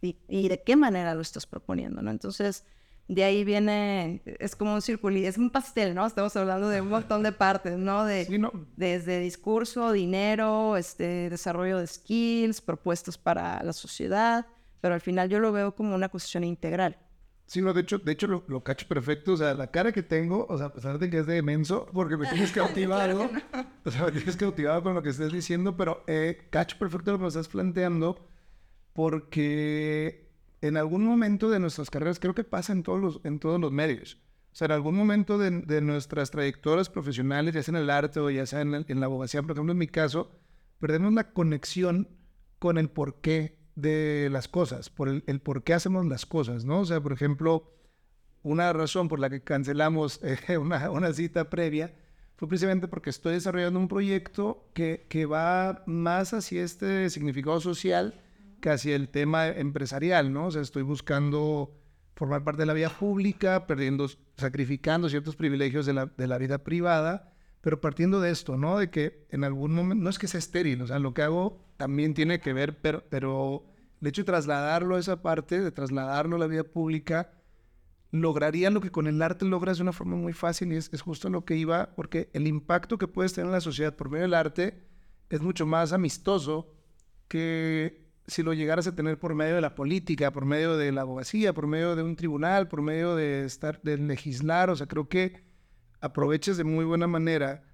[0.00, 2.02] ¿Y, ¿Y, de qué manera lo estás proponiendo?
[2.02, 2.10] ¿no?
[2.10, 2.64] Entonces,
[3.08, 6.06] de ahí viene, es como un círculo, es un pastel, ¿no?
[6.06, 8.04] Estamos hablando de un montón de partes, ¿no?
[8.04, 8.26] De,
[8.76, 14.46] Desde discurso, dinero, este, desarrollo de skills, propuestas para la sociedad,
[14.80, 16.96] pero al final yo lo veo como una cuestión integral.
[17.52, 20.02] Sí, no, de hecho, de hecho lo, lo cacho perfecto, o sea, la cara que
[20.02, 23.28] tengo, o sea, a pesar de que es de menso, porque me tienes cautivado,
[23.84, 27.18] o sea, me tienes cautivado con lo que estás diciendo, pero eh, cacho perfecto lo
[27.18, 28.26] que me estás planteando,
[28.94, 30.30] porque
[30.62, 33.70] en algún momento de nuestras carreras, creo que pasa en todos los, en todos los
[33.70, 34.14] medios.
[34.52, 38.30] O sea, en algún momento de, nuestras trayectorias profesionales, ya sea en el arte o
[38.30, 40.30] ya sea en, la abogacía, por ejemplo, en mi caso,
[40.80, 42.08] perdemos la conexión
[42.58, 46.80] con el porqué de las cosas, por el, el por qué hacemos las cosas, ¿no?
[46.80, 47.72] O sea, por ejemplo,
[48.42, 51.94] una razón por la que cancelamos eh, una, una, cita previa
[52.36, 58.20] fue precisamente porque estoy desarrollando un proyecto que, que va más hacia este significado social
[58.60, 60.46] que hacia el tema empresarial, ¿no?
[60.46, 61.74] O sea, estoy buscando
[62.14, 66.58] formar parte de la vida pública, perdiendo, sacrificando ciertos privilegios de la, de la vida
[66.58, 67.31] privada,
[67.62, 68.76] pero partiendo de esto, ¿no?
[68.76, 71.64] De que en algún momento, no es que sea estéril, o sea, lo que hago
[71.76, 73.64] también tiene que ver, pero, pero
[74.00, 77.30] el hecho de trasladarlo a esa parte, de trasladarlo a la vida pública,
[78.10, 81.00] lograría lo que con el arte logras de una forma muy fácil y es, es
[81.00, 84.24] justo lo que iba, porque el impacto que puedes tener en la sociedad por medio
[84.24, 84.82] del arte
[85.30, 86.74] es mucho más amistoso
[87.28, 91.02] que si lo llegaras a tener por medio de la política, por medio de la
[91.02, 95.08] abogacía, por medio de un tribunal, por medio de estar, de legislar, o sea, creo
[95.08, 95.51] que
[96.02, 97.64] aproveches de muy buena manera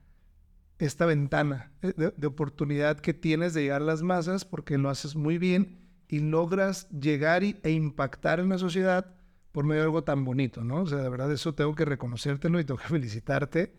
[0.78, 5.16] esta ventana de, de oportunidad que tienes de llegar a las masas porque lo haces
[5.16, 9.18] muy bien y logras llegar e impactar en la sociedad
[9.52, 10.82] por medio de algo tan bonito, ¿no?
[10.82, 13.74] O sea, de verdad eso tengo que reconocértelo y tengo que felicitarte.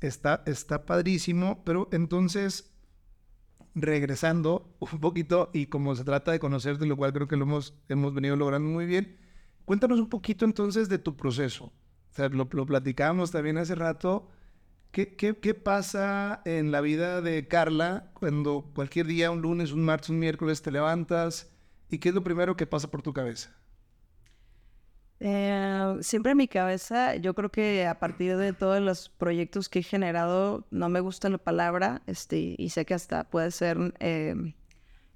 [0.00, 2.74] Está, está padrísimo, pero entonces,
[3.74, 7.74] regresando un poquito y como se trata de conocerte, lo cual creo que lo hemos,
[7.88, 9.16] hemos venido logrando muy bien,
[9.64, 11.72] cuéntanos un poquito entonces de tu proceso.
[12.14, 14.30] O sea, lo, lo platicábamos también hace rato.
[14.90, 19.84] ¿Qué, ¿Qué, qué, pasa en la vida de Carla cuando cualquier día, un lunes, un
[19.84, 21.54] martes, un miércoles, te levantas
[21.94, 23.50] ¿Y qué es lo primero que pasa por tu cabeza?
[25.20, 29.78] Eh, siempre en mi cabeza, yo creo que a partir de todos los proyectos que
[29.78, 34.54] he generado, no me gusta la palabra, este, y sé que hasta puede ser eh,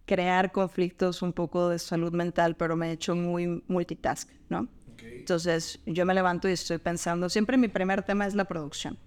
[0.07, 4.69] crear conflictos un poco de salud mental, pero me he hecho muy multitask, ¿no?
[5.01, 8.99] Entonces, yo me levanto y estoy pensando, siempre mi primer tema es la producción.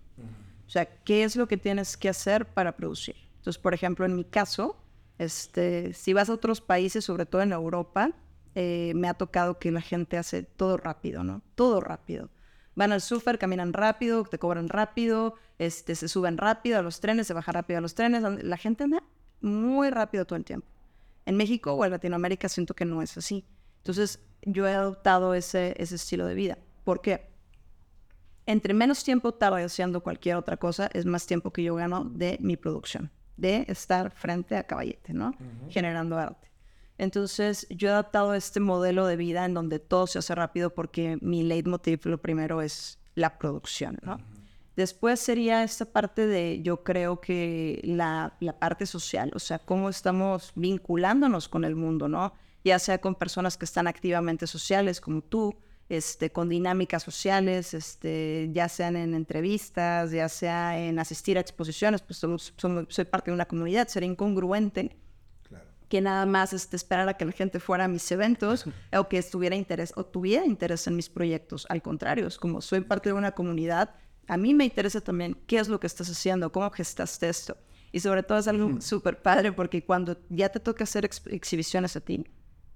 [0.67, 3.15] O sea, ¿qué es lo que tienes que hacer para producir?
[3.37, 4.77] Entonces, por ejemplo, en mi caso,
[5.17, 8.13] este, si vas a otros países, sobre todo en Europa,
[8.55, 11.41] eh, me ha tocado que la gente hace todo rápido, ¿no?
[11.55, 12.29] Todo rápido.
[12.75, 17.27] Van al súper, caminan rápido, te cobran rápido, este, se suben rápido a los trenes,
[17.27, 18.23] se baja rápido a los trenes.
[18.43, 19.03] La gente anda
[19.41, 20.67] muy rápido todo el tiempo.
[21.25, 23.45] En México o en Latinoamérica siento que no es así.
[23.77, 26.57] Entonces, yo he adoptado ese, ese estilo de vida.
[26.83, 27.29] ¿Por qué?
[28.45, 32.37] Entre menos tiempo tarde haciendo cualquier otra cosa, es más tiempo que yo gano de
[32.41, 35.33] mi producción de estar frente a caballete, ¿no?
[35.69, 36.51] Generando arte.
[36.97, 41.17] Entonces, yo he adaptado este modelo de vida en donde todo se hace rápido porque
[41.21, 44.17] mi leitmotiv, lo primero, es la producción, ¿no?
[44.75, 49.89] Después sería esta parte de, yo creo que la, la, parte social, o sea, cómo
[49.89, 52.33] estamos vinculándonos con el mundo, ¿no?
[52.63, 55.55] Ya sea con personas que están activamente sociales, como tú,
[55.89, 62.01] este, con dinámicas sociales, este, ya sean en entrevistas, ya sea en asistir a exposiciones,
[62.01, 64.95] pues soy parte de una comunidad, sería incongruente
[65.91, 68.63] que nada más este, esperar a que la gente fuera a mis eventos
[68.97, 71.65] o que estuviera interés o tuviera interés en mis proyectos.
[71.67, 73.93] Al contrario, es como soy parte de una comunidad,
[74.27, 77.57] a mí me interesa también qué es lo que estás haciendo, cómo gestaste esto.
[77.91, 81.99] Y sobre todo es algo súper padre porque cuando ya te toca hacer exhibiciones a
[81.99, 82.23] ti,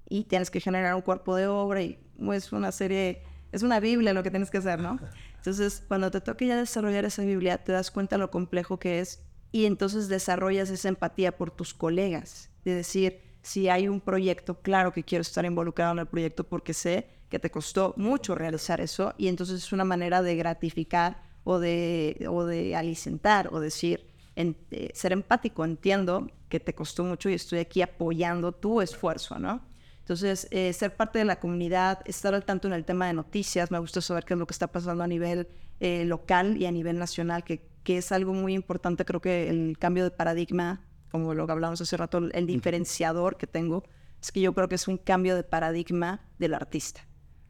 [0.10, 2.00] y tienes que generar un cuerpo de obra y
[2.34, 5.00] es una serie, es una Biblia lo que tienes que hacer, ¿no?
[5.38, 9.24] Entonces, cuando te toque ya desarrollar esa Biblia, te das cuenta lo complejo que es
[9.52, 14.91] y entonces desarrollas esa empatía por tus colegas, de decir, si hay un proyecto, claro
[14.91, 19.13] que quiero estar involucrado en el proyecto porque sé que te costó mucho realizar eso
[19.18, 24.58] y entonces es una manera de gratificar o de, o de alicentar o decir, en,
[24.72, 29.62] eh, ser empático, entiendo que te costó mucho y estoy aquí apoyando tu esfuerzo, ¿no?
[30.06, 33.72] Entonces, eh, ser parte de la comunidad, estar al tanto en el tema de noticias,
[33.72, 35.48] me gusta saber qué es lo que está pasando a nivel
[35.80, 39.80] eh, local y a nivel nacional, que, que es algo muy importante, creo que el
[39.80, 43.84] cambio de paradigma, como lo que hablamos hace rato, el diferenciador que tengo,
[44.22, 47.02] es que yo creo que es un cambio de paradigma del artista.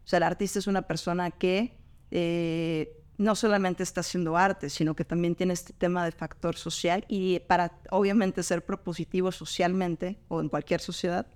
[0.06, 1.78] O sea, el artista es una persona que
[2.12, 7.04] eh, no solamente está haciendo arte, sino que también tiene este tema de factor social
[7.10, 11.28] y para obviamente ser propositivo socialmente o en cualquier sociedad,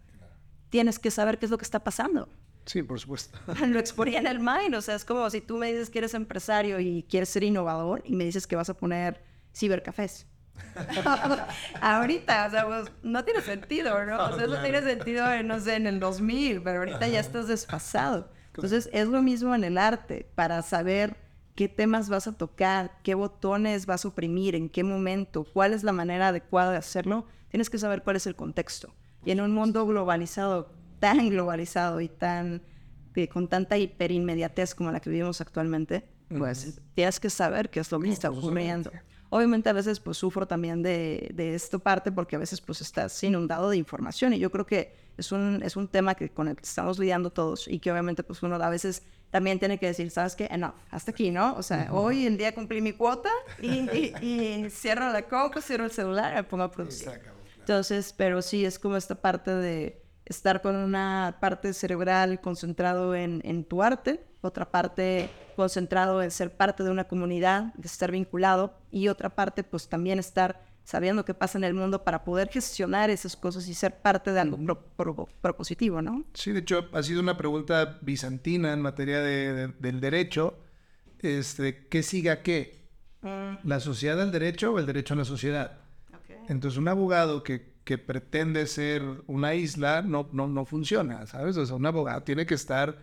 [0.69, 2.29] tienes que saber qué es lo que está pasando.
[2.65, 3.39] Sí, por supuesto.
[3.67, 6.13] Lo exponía en el mind, o sea, es como si tú me dices que eres
[6.13, 9.23] empresario y quieres ser innovador y me dices que vas a poner
[9.55, 10.27] cibercafés.
[11.81, 14.23] ahorita, o sea, pues, no tiene sentido, ¿no?
[14.23, 18.29] O sea, no tiene sentido, no sé, en el 2000, pero ahorita ya estás desfasado.
[18.53, 21.15] Entonces, es lo mismo en el arte, para saber
[21.55, 25.83] qué temas vas a tocar, qué botones vas a oprimir, en qué momento, cuál es
[25.83, 28.93] la manera adecuada de hacerlo, tienes que saber cuál es el contexto.
[29.25, 32.61] Y en un mundo globalizado, tan globalizado y tan
[33.27, 36.05] con tanta hiperinmediatez como la que vivimos actualmente,
[36.37, 38.91] pues tienes que saber qué es lo que está ocurriendo.
[39.31, 43.23] Obviamente a veces pues sufro también de, de esta parte porque a veces pues estás
[43.23, 46.55] inundado de información y yo creo que es un, es un tema que, con el
[46.55, 50.09] que estamos lidiando todos y que obviamente pues uno a veces también tiene que decir,
[50.09, 50.49] ¿sabes qué?
[50.57, 51.53] No, hasta aquí, ¿no?
[51.55, 53.29] O sea, hoy en día cumplí mi cuota
[53.61, 53.67] y,
[54.25, 57.11] y, cierro la coca, cierro el celular y me pongo a producir.
[57.69, 63.43] Entonces, pero sí, es como esta parte de estar con una parte cerebral concentrado en,
[63.45, 68.73] en tu arte, otra parte concentrado en ser parte de una comunidad, de estar vinculado,
[68.89, 73.11] y otra parte pues también estar sabiendo qué pasa en el mundo para poder gestionar
[73.11, 74.57] esas cosas y ser parte de algo
[75.39, 76.25] propositivo, ¿no?
[76.33, 80.57] Sí, de hecho ha sido una pregunta bizantina en materia de, del derecho.
[81.19, 82.89] Este, ¿Qué siga qué?
[83.21, 83.67] Mm.
[83.67, 85.88] ¿La sociedad del derecho o el derecho a la sociedad?
[86.49, 91.57] Entonces un abogado que pretende ser una isla no, no, no funciona, ¿sabes?
[91.57, 92.99] O sea, un abogado tiene que estar,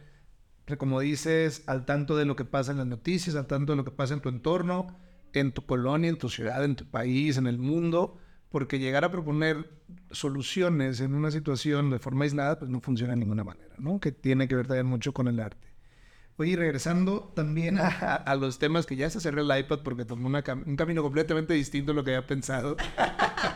[0.78, 3.84] como dices, al tanto de lo que pasa en las noticias, al tanto de lo
[3.84, 4.98] que pasa en tu entorno,
[5.32, 9.10] en tu colonia, en tu ciudad, en tu país, en el mundo, porque llegar a
[9.10, 9.70] proponer
[10.10, 14.00] soluciones en una situación de forma aislada, pues no funciona de ninguna manera, ¿no?
[14.00, 15.75] Que tiene que ver también mucho con el arte.
[16.38, 20.76] Oye, regresando también a, los temas que ya se cerró el iPad porque tomó un
[20.76, 22.76] camino completamente distinto a lo que había pensado.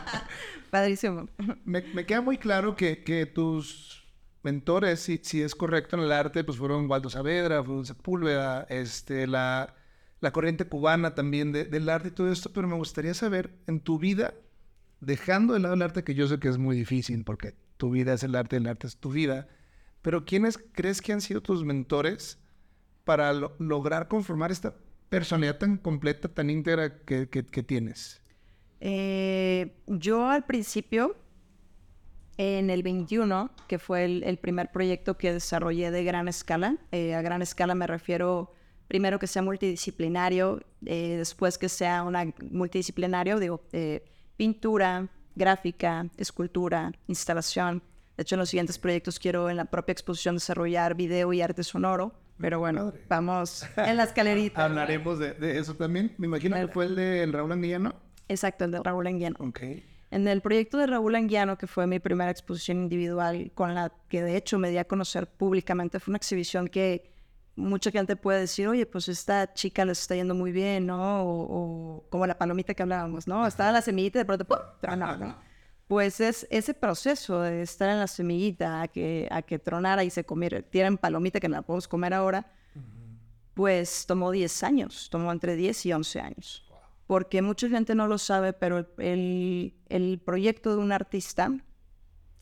[0.71, 1.27] Padrísimo.
[1.63, 4.03] Me, queda muy claro que, que tus
[4.41, 9.27] mentores, si, si, es correcto en el arte, pues fueron Waldo Saavedra, fueron Sepúlveda, este,
[9.27, 9.75] la,
[10.19, 13.99] la corriente cubana también del arte y todo esto, pero me gustaría saber, en tu
[13.99, 14.33] vida,
[15.01, 18.13] dejando de lado el arte, que yo sé que es muy difícil, porque tu vida
[18.13, 19.47] es el arte, el arte es tu vida,
[20.01, 22.39] pero ¿quiénes crees que han sido tus mentores
[23.03, 24.75] para lograr conformar esta
[25.09, 28.21] personalidad tan completa, tan íntegra que, tienes?
[28.79, 31.15] Eh, yo al principio,
[32.37, 37.21] en el 21, que fue el, primer proyecto que desarrollé de gran escala, eh, a
[37.21, 38.53] gran escala me refiero
[38.87, 43.63] primero que sea multidisciplinario, eh, después que sea una multidisciplinario, digo,
[44.35, 47.83] pintura, gráfica, escultura, instalación.
[48.17, 51.63] De hecho, en los siguientes proyectos quiero en la propia exposición desarrollar video y arte
[51.63, 52.13] sonoro.
[52.41, 54.65] Pero bueno, vamos en la escalerita.
[54.65, 56.13] Hablaremos de, eso también.
[56.17, 57.93] Me imagino que fue el de Raúl Anguillano.
[58.27, 59.37] Exacto, el de Raúl Anguiano.
[60.09, 64.21] En el proyecto de Raúl Anguiano, que fue mi primera exposición individual, con la que
[64.21, 67.11] de hecho me di a conocer públicamente, fue una exhibición que
[67.55, 71.23] mucha gente puede decir, oye, pues esta chica les está yendo muy bien, ¿no?
[71.23, 73.45] O, como la palomita que hablábamos, ¿no?
[73.45, 74.57] Estaba la semillita y de pronto, ¡pum!
[74.81, 75.43] Tronaba,
[75.91, 80.09] Pues es ese proceso de estar en la semillita a que, a que tronara y
[80.09, 82.49] se comiera, tienen palomita que la podemos comer ahora,
[83.53, 86.63] pues tomó 10 años, tomó entre 10 y 11 años
[87.07, 91.51] porque mucha gente no lo sabe, pero el, el, proyecto de un artista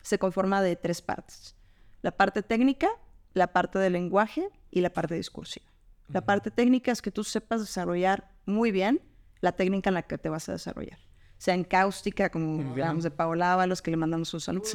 [0.04, 1.56] se conforma de tres partes.
[2.04, 2.88] La parte técnica,
[3.34, 5.66] la parte del lenguaje y la parte discursiva.
[6.08, 9.02] La parte técnica es que tú sepas desarrollar muy bien
[9.42, 11.09] la técnica en la que te vas a desarrollar.
[11.40, 14.66] Sea en cáustica, como hablamos de Paola los que le mandamos un saludo.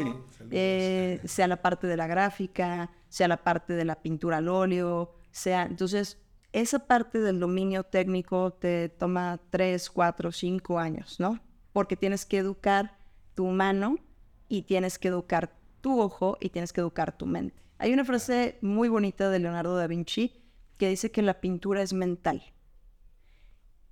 [0.50, 5.14] Eh, sea la parte de la gráfica, sea la parte de la pintura al óleo,
[5.30, 5.62] sea...
[5.62, 6.18] Entonces,
[6.52, 11.38] esa parte del dominio técnico te toma tres, cuatro, cinco años, ¿no?
[11.72, 12.96] Porque tienes que educar
[13.34, 13.98] tu mano
[14.48, 17.62] y tienes que educar tu ojo y tienes que educar tu mente.
[17.76, 20.42] Hay una frase muy bonita de Leonardo da Vinci
[20.78, 22.42] que dice que la pintura es mental.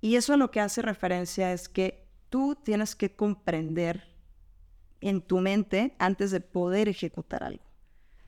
[0.01, 2.02] Y eso a lo que hace referencia es que
[2.33, 4.07] tú tienes que comprender
[5.01, 7.63] en tu mente antes de poder ejecutar algo.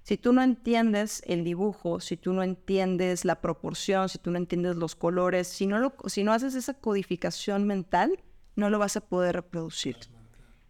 [0.04, 4.38] Si tú no entiendes el dibujo, si tú no entiendes la proporción, si tú no
[4.38, 8.24] entiendes los colores, si no, lo, si no haces esa codificación mental,
[8.56, 9.98] no lo vas a poder reproducir.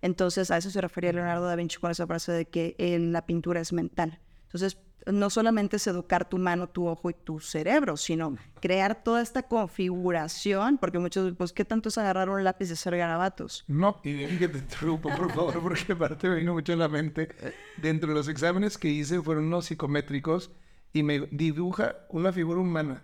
[0.02, 2.78] Entonces, a eso se refería Leonardo da Vinci con esa frase de que
[3.12, 4.21] la pintura es mental.
[4.43, 9.22] Entonces, no solamente es educar tu mano, tu ojo y tu cerebro, sino crear toda
[9.22, 13.63] esta configuración, porque muchos, pues, ¿qué tanto es agarrar un lápiz y hacer garabatos?
[13.68, 16.88] No, y dejen que te interrumpa, por favor, porque aparte me vino mucho en la
[16.88, 17.30] mente.
[17.78, 20.52] Dentro de los exámenes que hice fueron unos psicométricos
[20.94, 23.04] y me dibuja una figura humana.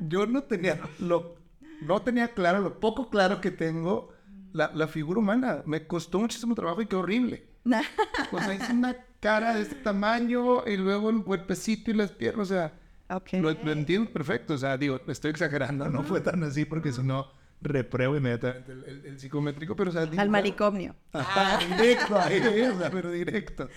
[0.00, 1.36] Yo no tenía lo,
[1.82, 4.12] no tenía claro, lo poco claro que tengo,
[4.52, 5.62] la, la figura humana.
[5.66, 7.48] Me costó muchísimo trabajo y qué horrible.
[8.30, 12.50] pues ahí hice una cara de este tamaño y luego el cuerpecito y las piernas,
[12.50, 12.72] o sea,
[13.40, 17.26] lo, entiendo perfecto, o sea, digo, estoy exagerando, no fue tan así porque si no
[17.60, 20.02] repruebo inmediatamente el, psicométrico, pero o sea...
[20.02, 20.94] Al manicomio.
[21.80, 22.42] directo ahí,
[22.92, 23.68] pero directo.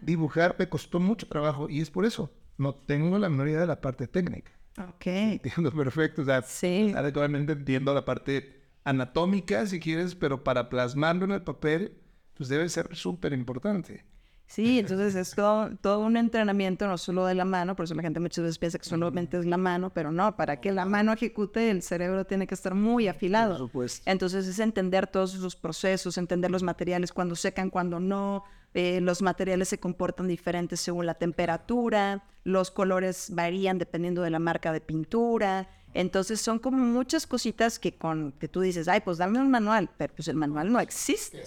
[0.00, 3.80] Dibujar me costó mucho trabajo y es por eso, no tengo la memoria de la
[3.80, 4.52] parte técnica.
[4.78, 5.06] Ok.
[5.06, 6.92] Entiendo perfecto, o sea, sí.
[6.94, 11.96] adecuadamente entiendo la parte anatómica, si quieres, pero para plasmarlo en el papel,
[12.34, 14.04] pues debe ser súper importante.
[14.46, 18.02] Sí, entonces es todo, todo, un entrenamiento, no solo de la mano, por eso la
[18.02, 21.12] gente muchas veces piensa que solamente es la mano, pero no, para que la mano
[21.12, 23.58] ejecute, el cerebro tiene que estar muy afilado.
[23.58, 24.10] Por supuesto.
[24.10, 29.20] Entonces es entender todos esos procesos, entender los materiales, cuando secan, cuando no, eh, los
[29.20, 34.80] materiales se comportan diferentes según la temperatura, los colores varían dependiendo de la marca de
[34.80, 39.50] pintura, entonces son como muchas cositas que con que tú dices, ay, pues dame un
[39.50, 41.42] manual, pero pues el manual no existe.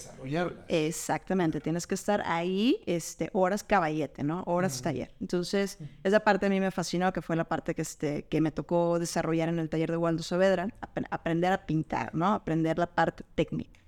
[0.68, 4.42] Exactamente, tienes que estar ahí, este, horas caballete, ¿no?
[4.48, 5.14] Horas taller.
[5.22, 8.52] Entonces, esa parte a mí me fascinó, que fue la parte que, este, que me
[8.52, 10.68] tocó desarrollar en el taller de Waldo Saavedra,
[11.12, 12.34] aprender a pintar, ¿no?
[12.34, 13.80] Aprender la parte técnica.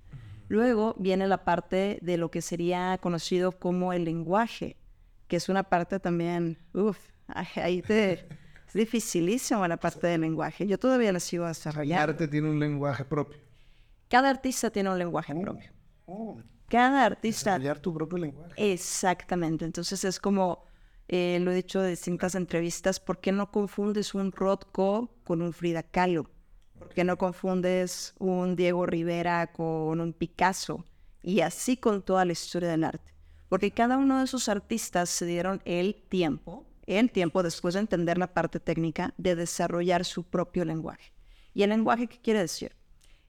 [0.46, 4.76] Luego viene la parte de lo que sería conocido como el lenguaje,
[5.26, 8.41] que es una parte también, uff, ahí te...
[8.72, 10.66] Es dificilísimo la parte del lenguaje.
[10.66, 12.04] Yo todavía la sigo desarrollando.
[12.04, 13.38] El arte tiene un lenguaje propio.
[14.08, 15.70] Cada artista tiene un lenguaje oh, propio.
[16.06, 16.40] Oh.
[16.68, 17.50] Cada artista.
[17.50, 18.72] Desarrollar tu propio lenguaje.
[18.72, 19.66] Exactamente.
[19.66, 20.64] Entonces es como,
[21.06, 25.52] eh, lo he dicho en distintas entrevistas, ¿por qué no confundes un Rothko con un
[25.52, 26.30] Frida Kahlo?
[26.78, 30.82] ¿Por qué no confundes un Diego Rivera con un Picasso?
[31.22, 33.12] Y así con toda la historia del arte.
[33.50, 38.18] Porque cada uno de esos artistas se dieron el tiempo en tiempo después de entender
[38.18, 41.12] la parte técnica de desarrollar su propio lenguaje.
[41.54, 42.74] ¿Y el lenguaje qué quiere decir?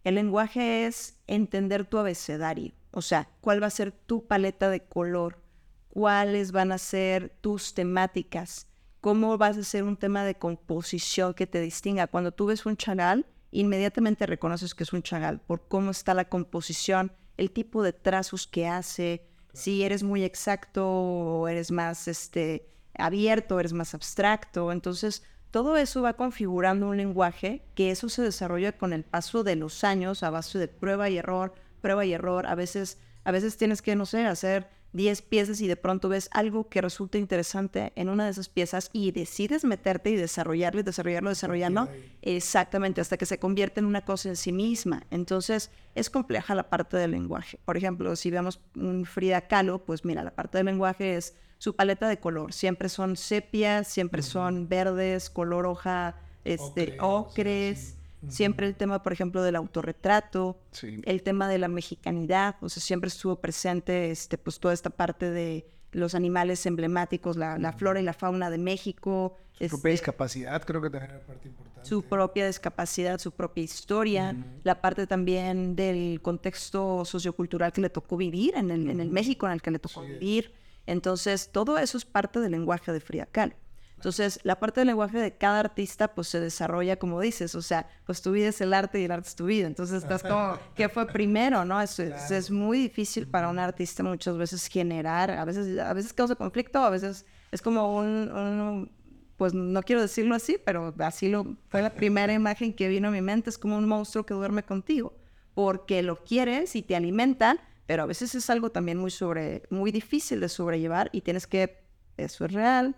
[0.03, 4.81] El lenguaje es entender tu abecedario, o sea, cuál va a ser tu paleta de
[4.81, 5.41] color,
[5.89, 8.67] cuáles van a ser tus temáticas,
[8.99, 12.07] cómo vas a hacer un tema de composición que te distinga.
[12.07, 16.29] Cuando tú ves un chagal, inmediatamente reconoces que es un chagal por cómo está la
[16.29, 22.72] composición, el tipo de trazos que hace, si eres muy exacto o eres más este,
[22.97, 24.71] abierto, eres más abstracto.
[24.71, 29.55] Entonces, todo eso va configurando un lenguaje que eso se desarrolla con el paso de
[29.55, 32.47] los años a base de prueba y error, prueba y error.
[32.47, 36.29] A veces, a veces tienes que, no sé, hacer 10 piezas y de pronto ves
[36.31, 40.83] algo que resulta interesante en una de esas piezas y decides meterte y desarrollarlo y
[40.83, 41.89] desarrollarlo, desarrollarlo.
[42.21, 45.03] Exactamente, hasta que se convierte en una cosa en sí misma.
[45.11, 47.59] Entonces, es compleja la parte del lenguaje.
[47.65, 51.75] Por ejemplo, si vemos un Frida Kahlo, pues mira, la parte del lenguaje es su
[51.75, 52.53] paleta de color.
[52.53, 57.97] Siempre son sepias, siempre son verdes, color hoja, este, ocres.
[58.29, 63.07] Siempre el tema, por ejemplo, del autorretrato, el tema de la mexicanidad, o sea, siempre
[63.09, 68.13] estuvo presente este, pues, toda esta parte de los animales emblemáticos, la, flora y la
[68.13, 69.37] fauna de México.
[69.53, 71.87] Su propia este discapacidad creo que también era parte importante.
[71.87, 78.17] Su propia discapacidad, su propia historia, la parte también del contexto sociocultural que le tocó
[78.17, 80.53] vivir, en el, en el México en el que le tocó vivir.
[80.85, 83.55] Entonces, todo eso es parte del lenguaje de Frida Kahlo.
[84.03, 87.87] Entonces, la parte del lenguaje de cada artista, pues se desarrolla como dices, o sea,
[88.05, 89.65] pues tu vida es el arte y el arte es tu vida.
[89.65, 91.81] Entonces, estás como, ¿qué fue primero, no?
[91.81, 96.35] Es, es, muy difícil para un artista muchas veces generar, a veces, a veces causa
[96.35, 98.91] conflicto, a veces es como un,
[99.37, 103.11] pues no quiero decirlo así, pero así lo, fue la primera imagen que vino a
[103.11, 105.13] mi mente, es como un monstruo que duerme contigo,
[105.53, 109.93] porque lo quieres y te alimentan, pero a veces es algo también muy, sobre, muy
[109.93, 111.85] difícil de sobrellevar y tienes que,
[112.17, 112.97] eso es real,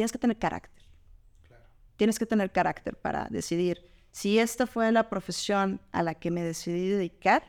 [0.00, 0.82] tienes que tener carácter.
[1.96, 6.42] Tienes que tener carácter para decidir si esta fue la profesión a la que me
[6.42, 7.42] decidí dedicar,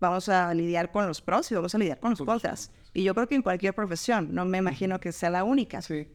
[0.00, 2.72] vamos a lidiar con los pros y vamos a lidiar con los contras.
[2.94, 5.82] Y yo creo que en cualquier profesión, no me imagino que sea la única.
[5.82, 6.08] Sí.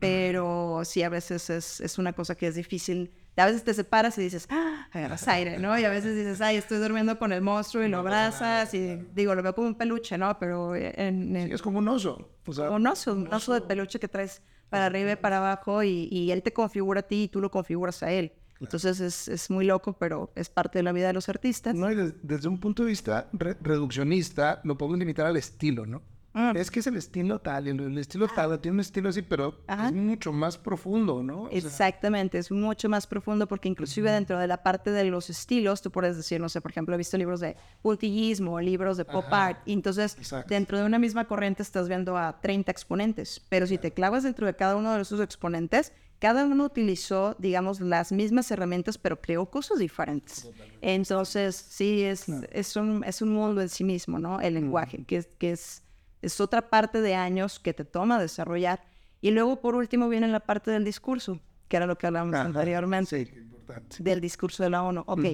[0.00, 3.12] Pero sí, a veces es, es una cosa que es difícil
[3.42, 5.78] a veces te separas y dices, ah, agarras aire, ¿no?
[5.78, 9.34] Y a veces dices, ay, estoy durmiendo con el monstruo y lo abrazas y digo,
[9.34, 10.38] lo veo como un peluche, ¿no?
[10.38, 12.30] Pero en, es como un oso.
[12.46, 16.30] un oso, un oso de peluche que traes para arriba y para abajo y, y,
[16.30, 18.32] él te configura a ti y tú lo configuras a él.
[18.60, 21.74] Entonces es, es, muy loco, pero es parte de la vida de los artistas.
[21.74, 26.02] No, y desde, un punto de vista reduccionista, lo podemos limitar al estilo, ¿no?
[26.40, 26.52] Ah.
[26.54, 28.32] Es que es el estilo tal, y el, estilo ah.
[28.32, 31.48] tal, tiene un estilo así, pero es mucho más profundo, ¿no?
[31.50, 35.90] Exactamente, es mucho más profundo porque inclusive dentro de la parte de los estilos, tú
[35.90, 39.58] puedes decir, no sé, por ejemplo, he visto libros de puntillismo, libros de pop art,
[39.64, 40.16] y entonces
[40.46, 44.46] dentro de una misma corriente estás viendo a 30 exponentes, pero si te clavas dentro
[44.46, 49.46] de cada uno de esos exponentes, cada uno utilizó, digamos, las mismas herramientas, pero creó
[49.46, 50.48] cosas diferentes.
[50.82, 54.40] Entonces, sí, es, es, un, es un mundo en sí mismo, ¿no?
[54.40, 55.82] El lenguaje, que, que es
[56.22, 58.82] es otra parte de años que te toma desarrollar.
[59.20, 63.24] Y luego, por último, viene la parte del discurso, que era lo que hablábamos anteriormente.
[63.24, 63.96] Sí, importante.
[64.00, 65.02] Del discurso de la ONU.
[65.06, 65.24] Ok,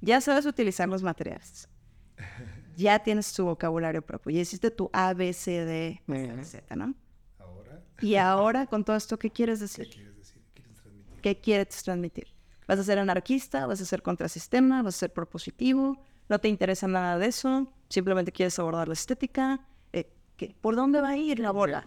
[0.00, 1.68] ya sabes utilizar los materiales.
[2.76, 4.32] ya tienes tu vocabulario propio.
[4.32, 6.02] Ya hiciste tu A, B, C, D,
[6.42, 6.94] Z, ¿no?
[7.38, 7.82] Ahora.
[8.00, 9.88] Y ahora, con todo esto, ¿qué quieres decir?
[9.88, 10.42] ¿Qué quieres decir?
[10.54, 11.20] ¿Qué quieres transmitir?
[11.22, 12.26] ¿Qué quieres transmitir?
[12.66, 13.66] ¿Vas a ser anarquista?
[13.66, 14.82] ¿Vas a ser contrasistema?
[14.82, 15.98] ¿Vas a ser propositivo?
[16.28, 17.72] ¿No te interesa nada de eso?
[17.88, 19.60] ¿Simplemente quieres abordar la estética?
[20.60, 21.86] ¿Por dónde va a ir la bola?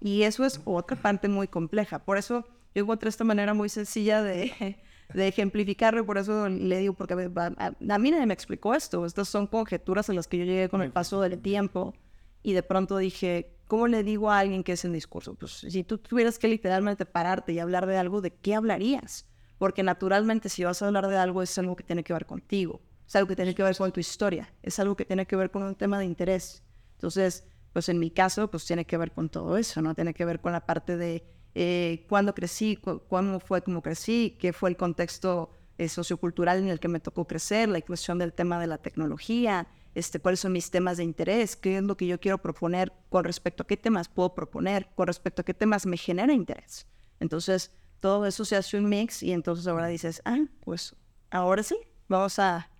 [0.00, 1.98] Y eso es otra parte muy compleja.
[1.98, 2.44] Por eso
[2.74, 4.76] yo encontré esta manera muy sencilla de,
[5.14, 9.06] de ejemplificarlo y por eso le digo, porque a, mí nadie me explicó esto.
[9.06, 11.94] Estas son conjeturas a las que yo llegué con el paso del tiempo
[12.42, 15.34] y de pronto dije, ¿cómo le digo a alguien que es en discurso?
[15.34, 19.26] Pues si tú tuvieras que literalmente pararte y hablar de algo, ¿de qué hablarías?
[19.58, 22.82] Porque naturalmente si vas a hablar de algo es algo que tiene que ver contigo,
[23.06, 25.50] es algo que tiene que ver con tu historia, es algo que tiene que ver
[25.50, 26.62] con un tema de interés.
[26.96, 29.94] Entonces, pues en mi caso, pues tiene que ver con todo eso, ¿no?
[29.94, 31.24] Tiene que ver con la parte de
[31.54, 36.80] eh, cuándo crecí, cuándo fue como crecí, qué fue el contexto eh, sociocultural en el
[36.80, 40.70] que me tocó crecer, la inclusión del tema de la tecnología, este, cuáles son mis
[40.70, 44.08] temas de interés, qué es lo que yo quiero proponer con respecto a qué temas
[44.08, 46.86] puedo proponer, con respecto a qué temas me genera interés.
[47.20, 50.94] Entonces, todo eso se hace un mix y entonces ahora dices, ah, pues
[51.30, 51.76] ahora sí,
[52.08, 52.70] vamos a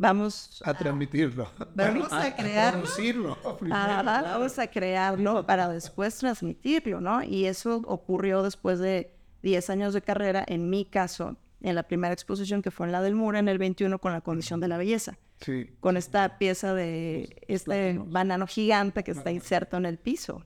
[0.00, 1.46] vamos a, transmitirlo.
[1.74, 3.36] Vamos a, crearlo.
[3.70, 7.22] A vamos a crearlo para después transmitirlo, ¿no?
[7.22, 12.14] Y eso ocurrió después de 10 años de carrera, en mi caso, en la primera
[12.14, 14.78] exposición que fue en la del Muro en el 21 con la condición de la
[14.78, 15.18] belleza.
[15.42, 15.70] Sí.
[15.80, 20.42] Con esta pieza de este banano gigante que está inserto en el piso.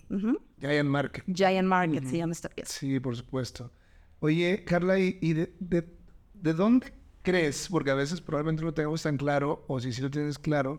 [0.58, 1.24] Giant Market.
[1.32, 2.72] Giant Market se llama esta pieza.
[2.72, 3.70] Sí, por supuesto.
[4.18, 5.86] Oye, Carla, ¿y, de, de,
[6.34, 6.92] de dónde
[7.24, 10.38] crees, porque a veces probablemente no lo tengamos tan claro, o si sí lo tienes
[10.38, 10.78] claro,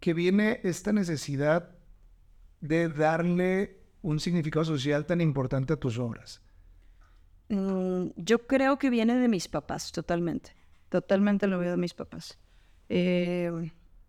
[0.00, 1.76] que viene esta necesidad
[2.60, 6.40] de darle un significado social tan importante a tus obras?
[7.48, 10.54] Mm, yo creo que viene de mis papás, totalmente.
[10.88, 12.38] Totalmente lo veo de mis papás.
[12.88, 13.50] Eh,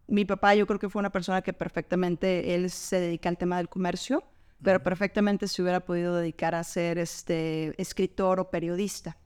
[0.07, 3.57] mi papá yo creo que fue una persona que perfectamente, él se dedica al tema
[3.57, 4.23] del comercio,
[4.61, 9.17] pero perfectamente se hubiera podido dedicar a ser este, escritor o periodista.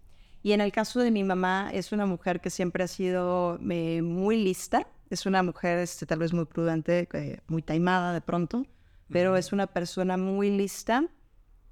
[0.43, 4.01] Y en el caso de mi mamá, es una mujer que siempre ha sido eh,
[4.01, 8.65] muy lista, es una mujer este, tal vez muy prudente, eh, muy taimada de pronto,
[9.09, 11.05] pero es una persona muy lista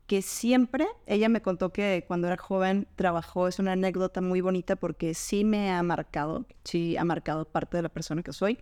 [0.06, 4.76] que siempre, ella me contó que cuando era joven trabajó, es una anécdota muy bonita
[4.76, 8.60] porque sí me ha marcado, sí ha marcado parte de la persona que soy.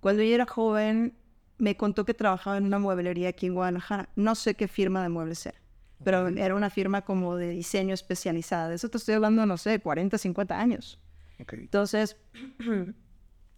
[0.00, 1.14] Cuando ella era joven,
[1.58, 4.08] me contó que trabajaba en una mueblería aquí en Guadalajara.
[4.16, 5.60] No sé qué firma de muebles era
[6.02, 8.68] pero era una firma como de diseño especializada.
[8.68, 10.98] De eso te estoy hablando, no sé, 40, 50 años.
[11.38, 12.16] Entonces,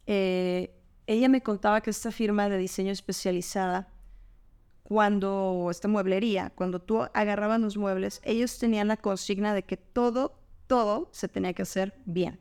[0.06, 0.74] eh,
[1.06, 3.88] ella me contaba que esta firma de diseño especializada,
[4.82, 10.38] cuando, esta mueblería, cuando tú agarrabas los muebles, ellos tenían la consigna de que todo,
[10.66, 12.38] todo se tenía que hacer bien.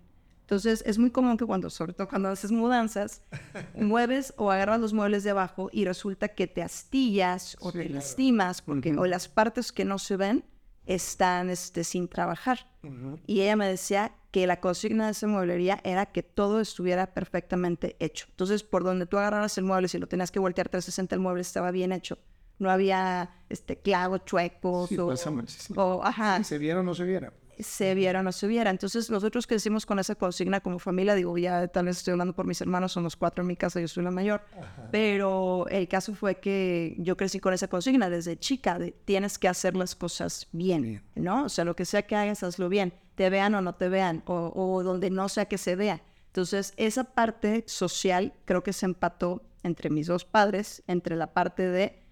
[0.52, 3.22] Entonces, es muy común que cuando, sobre todo cuando haces mudanzas,
[3.74, 8.62] mueves o agarras los muebles de abajo y resulta que te astillas o te lastimas
[8.62, 10.44] porque o las partes que no se ven
[10.86, 12.70] están este, sin trabajar.
[13.28, 17.96] Y ella me decía que la consigna de esa mueblería era que todo estuviera perfectamente
[18.02, 18.26] hecho.
[18.32, 21.44] Entonces, por donde tú agarraras el mueble, si lo tenías que voltear 360, el mueble
[21.44, 22.18] estaba bien hecho.
[22.60, 25.16] No había este, clavos chuecos o,
[25.78, 26.40] o, ajá.
[26.40, 27.32] Si se viera o no se viera
[27.64, 28.70] se viera o no se viera.
[28.70, 32.46] Entonces nosotros crecimos con esa consigna como familia, digo, ya tal vez estoy hablando por
[32.46, 34.42] mis hermanos, son los cuatro en mi casa, yo soy la mayor,
[34.92, 39.48] pero el caso fue que yo crecí con esa consigna desde chica, de tienes que
[39.48, 41.46] hacer las cosas bien, ¿no?
[41.46, 44.24] O sea, lo que sea que hagas, hazlo bien, te vean o no te vean,
[44.26, 46.02] o, o donde no sea que se vea.
[46.28, 51.68] Entonces, esa parte social creo que se empató entre mis dos padres, entre la parte
[51.68, 52.04] de,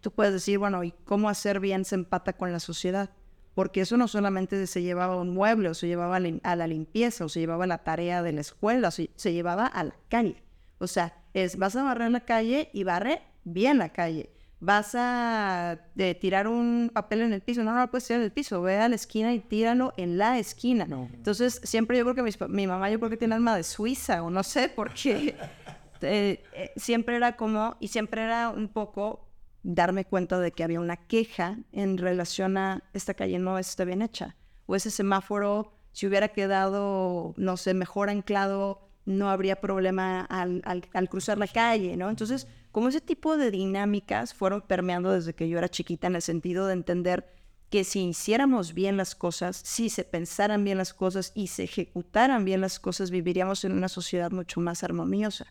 [0.00, 3.10] tú puedes decir, bueno, ¿y cómo hacer bien se empata con la sociedad?
[3.58, 7.24] Porque eso no solamente se llevaba a un mueble o se llevaba a la limpieza
[7.24, 10.44] o se llevaba a la tarea de la escuela, o se, llevaba a la calle.
[10.78, 14.30] O sea, es vas a barrer la calle y barre bien la calle.
[14.60, 15.76] Vas a
[16.20, 18.78] tirar un papel en el piso, no, no lo puedes tirar en el piso, ve
[18.78, 20.84] a la esquina y tíralo en la esquina.
[21.12, 24.30] Entonces, siempre yo creo que mi, mamá, yo creo que tiene alma de Suiza o
[24.30, 25.34] no sé, porque
[26.02, 29.27] eh, eh, siempre era como, y siempre era un poco
[29.62, 34.02] darme cuenta de que había una queja en relación a esta calle no está bien
[34.02, 34.36] hecha.
[34.66, 41.38] O ese semáforo, si hubiera quedado, no sé, mejor anclado, no habría problema al, cruzar
[41.38, 42.10] la calle, ¿no?
[42.10, 46.22] Entonces, como ese tipo de dinámicas fueron permeando desde que yo era chiquita en el
[46.22, 47.34] sentido de entender
[47.70, 52.44] que si hiciéramos bien las cosas, si se pensaran bien las cosas y se ejecutaran
[52.44, 55.46] bien las cosas, viviríamos en una sociedad mucho más armoniosa.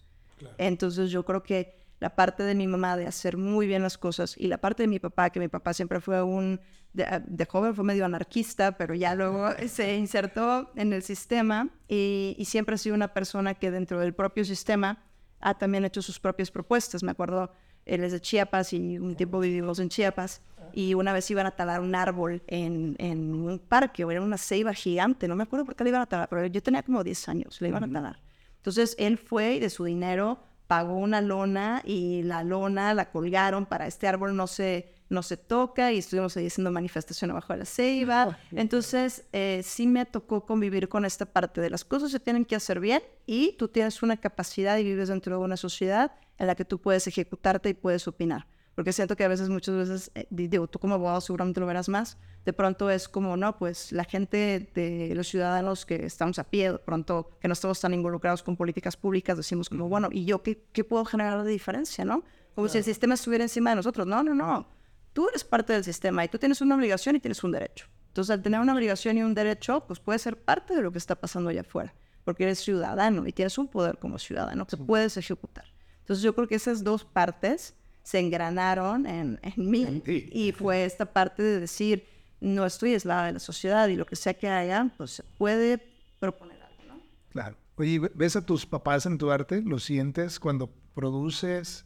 [0.58, 4.36] Entonces yo creo que la parte de mi mamá de hacer muy bien las cosas
[4.38, 6.60] y la parte de mi papá, que mi papá siempre fue un,
[6.94, 12.76] de, joven fue medio anarquista, pero ya luego se insertó en el sistema y, siempre
[12.76, 15.04] ha sido una persona que dentro del propio sistema
[15.40, 17.04] ha también hecho sus propias propuestas.
[17.04, 17.52] Me acuerdo,
[17.86, 20.42] él es de Chiapas y un tiempo vivimos en Chiapas
[20.74, 24.38] y una vez iban a talar un árbol en, en un parque o era una
[24.38, 27.04] ceiba gigante, no me acuerdo por qué le iban a talar, pero yo tenía como
[27.04, 28.22] 10 años, le iban a talar.
[28.58, 33.66] Entonces él fue y de su dinero pagó una lona y la lona la colgaron
[33.66, 37.60] para este árbol no se, no se toca y estuvimos ahí haciendo manifestación abajo de
[37.60, 38.38] la ceiba.
[38.52, 42.56] Entonces, eh, sí me tocó convivir con esta parte de las cosas se tienen que
[42.56, 46.56] hacer bien y tú tienes una capacidad y vives dentro de una sociedad en la
[46.56, 48.46] que tú puedes ejecutarte y puedes opinar
[48.78, 51.90] porque siento que a veces, muchas veces, eh, digo, tú como abogado seguramente lo verás
[51.90, 52.16] más,
[52.46, 56.74] de pronto es como, no, pues la gente de los ciudadanos que estamos a pie,
[56.74, 60.44] de pronto que no estamos tan involucrados con políticas públicas, decimos como, bueno, ¿y yo
[60.44, 62.24] qué, qué puedo generar de diferencia, no?
[62.54, 64.06] Como si el sistema estuviera encima de nosotros.
[64.06, 64.68] No, no, no.
[65.12, 67.88] Tú eres parte del sistema y tú tienes una obligación y tienes un derecho.
[68.10, 71.00] Entonces, al tener una obligación y un derecho, pues puedes ser parte de lo que
[71.00, 75.18] está pasando allá afuera, porque eres ciudadano y tienes un poder como ciudadano que puedes
[75.18, 75.66] ejecutar.
[76.02, 77.74] Entonces, yo creo que esas dos partes
[78.08, 80.02] se engranaron en, en mí.
[80.06, 82.06] Y fue esta parte de decir,
[82.40, 85.78] no estoy aislada de la sociedad y lo que sea que haya, pues se puede
[86.18, 87.02] proponer algo, ¿no?
[87.28, 87.58] Claro.
[87.76, 89.62] Oye, ¿ves a tus papás en tu arte?
[89.62, 91.86] ¿Lo sientes cuando produces?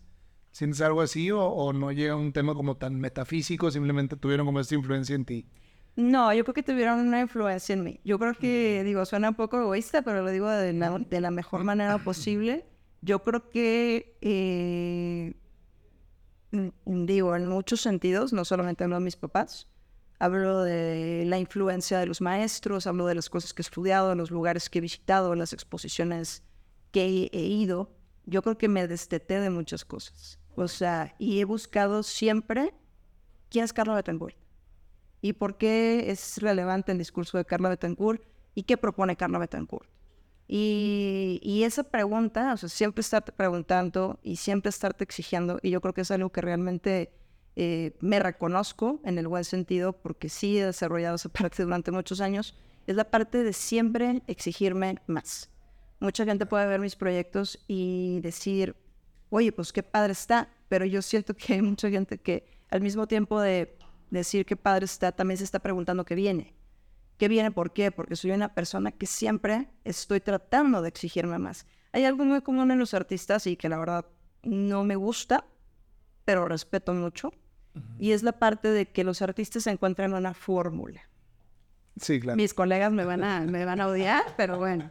[0.51, 3.71] ¿Sientes algo así o, o no llega a un tema como tan metafísico?
[3.71, 5.47] Simplemente tuvieron como esta influencia en ti.
[5.95, 7.99] No, yo creo que tuvieron una influencia en mí.
[8.03, 11.31] Yo creo que, digo, suena un poco egoísta, pero lo digo de la, de la
[11.31, 12.63] mejor manera posible.
[13.01, 15.40] Yo creo que eh, Mm,
[16.85, 19.67] digo, en muchos sentidos, no solamente hablo de mis papás,
[20.19, 24.31] hablo de la influencia de los maestros, hablo de las cosas que he estudiado, los
[24.31, 26.43] lugares que he visitado, las exposiciones
[26.91, 27.89] que he, ido.
[28.25, 30.39] Yo creo que me desteté de muchas cosas.
[30.55, 32.73] O sea, y he buscado siempre
[33.49, 34.35] quién es Carla Betancourt
[35.21, 38.21] y por qué es relevante el discurso de Carla Betancourt
[38.53, 39.89] y qué propone Carla Betancourt.
[40.53, 45.93] Y, esa pregunta, o sea, siempre estarte preguntando y siempre estarte exigiendo, y yo creo
[45.93, 47.13] que es algo que realmente
[47.55, 52.19] eh, me reconozco en el buen sentido, porque sí he desarrollado esa parte durante muchos
[52.19, 52.53] años,
[52.85, 55.49] es la parte de siempre exigirme más.
[56.01, 58.75] Mucha gente puede ver mis proyectos y decir,
[59.29, 63.07] oye, pues qué padre está, pero yo siento que hay mucha gente que al mismo
[63.07, 63.77] tiempo de
[64.09, 66.53] decir qué padre está, también se está preguntando qué viene.
[67.21, 67.51] ¿Qué viene?
[67.51, 67.91] ¿Por qué?
[67.91, 71.67] Porque soy una persona que siempre estoy tratando de exigirme más.
[71.91, 74.07] Hay algo muy común en los artistas y que la verdad
[74.41, 75.45] no me gusta,
[76.25, 77.31] pero respeto mucho.
[77.99, 81.07] Y es la parte de que los artistas encuentran una fórmula.
[81.95, 82.37] Sí, claro.
[82.37, 84.89] Mis colegas me van a, me van a odiar, pero bueno.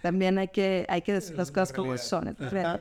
[0.00, 2.34] También hay que, hay que decir las cosas como son.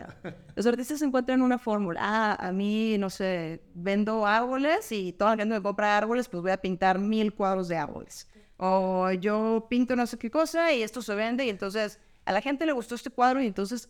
[0.55, 1.99] Los artistas encuentran una fórmula.
[2.01, 6.41] Ah, a mí, no sé, vendo árboles y toda la gente me compra árboles, pues
[6.41, 8.29] voy a pintar mil cuadros de árboles
[8.63, 12.41] o yo pinto no sé qué cosa y esto se vende y entonces a la
[12.41, 13.89] gente le gustó este cuadro y entonces...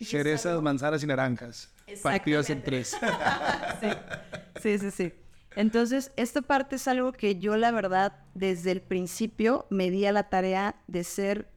[0.00, 1.72] Cerezas, manzanas y naranjas.
[2.02, 2.96] Partidos en tres.
[4.60, 4.78] sí.
[4.78, 5.12] sí, sí,
[5.54, 10.10] Entonces, esta parte es algo que yo la verdad desde el principio me di a
[10.10, 11.48] la tarea de ser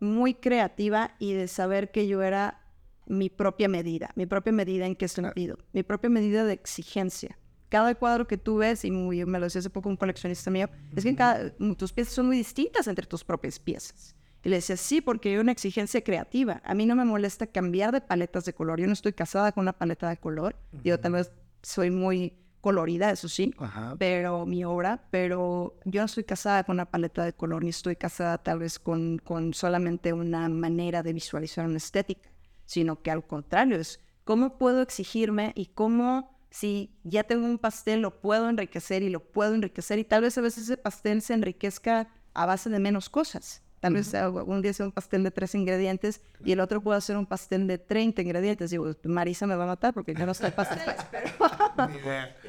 [0.00, 2.62] muy creativa y de saber que yo era
[3.04, 4.10] mi propia medida.
[4.14, 5.58] Mi propia medida en qué sentido.
[5.74, 7.38] Mi propia medida de exigencia
[7.74, 11.02] cada cuadro que tú ves, y me lo decía hace poco un coleccionista mío, es
[11.02, 14.14] que cada, tus piezas son muy distintas entre tus propias piezas.
[14.44, 16.62] Y le decía, sí, porque hay una exigencia creativa.
[16.64, 18.78] A mí no me molesta cambiar de paletas de color.
[18.78, 20.54] Yo no estoy casada con una paleta de color.
[20.84, 21.26] Yo también
[21.62, 23.52] soy muy colorida, eso sí,
[23.98, 27.96] pero mi obra, pero yo no estoy casada con una paleta de color, ni estoy
[27.96, 32.30] casada tal vez con, con solamente una manera de visualizar una estética,
[32.66, 38.00] sino que al contrario, es cómo puedo exigirme y cómo si ya tengo un pastel,
[38.00, 41.34] lo puedo enriquecer y lo puedo enriquecer y tal vez a veces ese pastel se
[41.34, 43.64] enriquezca a base de menos cosas.
[43.80, 47.16] Tal vez un día sea un pastel de tres ingredientes y el otro pueda ser
[47.16, 48.70] un pastel de 30 ingredientes.
[48.70, 51.28] Digo, Marisa me va a matar porque yo no sé pasteles, pero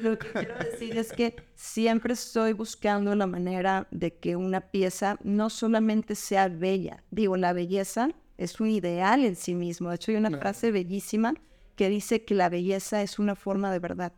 [0.00, 5.18] lo que quiero decir es que siempre estoy buscando la manera de que una pieza
[5.24, 7.02] no solamente sea bella.
[7.10, 9.88] Digo, la belleza es un ideal en sí mismo.
[9.88, 11.34] De hecho, hay una frase bellísima
[11.76, 14.12] que dice que la belleza es una forma de verdad.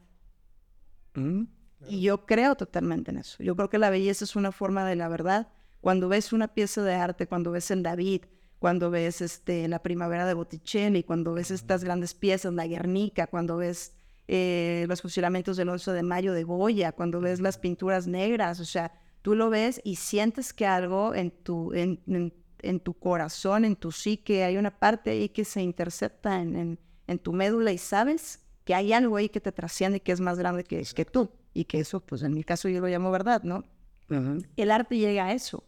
[1.15, 1.45] Mm,
[1.89, 3.43] y yo creo totalmente en eso.
[3.43, 5.49] Yo creo que la belleza es una forma de la verdad.
[5.81, 8.23] Cuando ves una pieza de arte, cuando ves en David,
[8.59, 13.57] cuando ves este, la primavera de Botticelli, cuando ves estas grandes piezas, la Guernica, cuando
[13.57, 13.95] ves
[14.27, 18.65] eh, los fusilamientos del 11 de mayo de Goya, cuando ves las pinturas negras, o
[18.65, 18.93] sea,
[19.23, 22.01] tú lo ves y sientes que algo en tu, en,
[22.61, 26.79] en, tu corazón, en tu psique, hay una parte ahí que se intercepta en,
[27.09, 30.39] en tu médula y sabes que hay algo ahí que te trasciende que es más
[30.39, 31.31] grande que, que tú.
[31.55, 33.65] Y que eso, pues en mi caso yo lo llamo verdad, ¿no?
[34.57, 35.65] El arte llega a eso.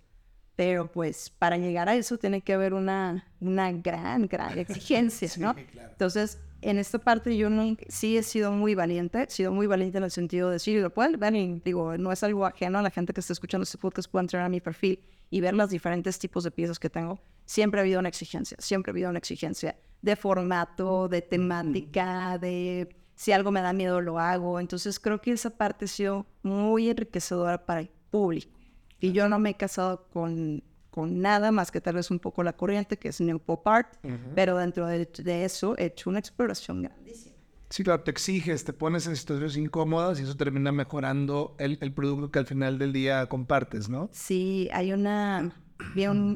[0.60, 5.56] Pero pues para llegar a eso tiene que haber una, una gran, gran exigencia, ¿no?
[5.56, 9.96] Entonces, en esta parte yo no, sí he sido muy valiente, he sido muy valiente
[9.96, 12.82] en el sentido de decir, lo pueden ver y digo, no es algo ajeno a
[12.82, 15.00] la gente que está escuchando este podcast, puede entrar a mi perfil
[15.30, 17.18] y ver los diferentes tipos de piezas que tengo.
[17.46, 22.94] Siempre ha habido una exigencia, siempre ha habido una exigencia de formato, de temática, de
[23.14, 24.60] si algo me da miedo lo hago.
[24.60, 28.59] Entonces creo que esa parte ha sido muy enriquecedora para el público.
[29.00, 32.42] Y yo no me he casado con, con nada más que tal vez un poco
[32.42, 33.96] la corriente, que es New Pop Art,
[34.34, 35.08] pero dentro de,
[35.44, 37.36] eso he hecho una exploración grandísima.
[37.70, 41.92] Sí, claro, te exiges, te pones en situaciones incómodas y eso termina mejorando el, el
[41.92, 44.08] producto que al final del día compartes, ¿no?
[44.12, 45.54] Sí, hay una...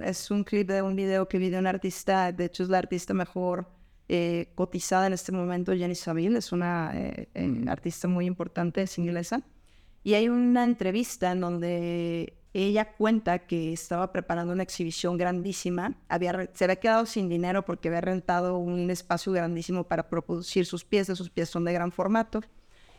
[0.04, 2.78] es un clip de un video que vi de un artista, de hecho es la
[2.78, 3.68] artista mejor
[4.08, 8.98] eh, cotizada en este momento, Jenny Saville, es una eh, eh, artista muy importante, es
[8.98, 9.42] inglesa.
[10.02, 16.48] Y hay una entrevista en donde ella cuenta que estaba preparando una exhibición grandísima, había,
[16.54, 21.18] se había quedado sin dinero porque había rentado un espacio grandísimo para producir sus piezas,
[21.18, 22.42] sus piezas son de gran formato,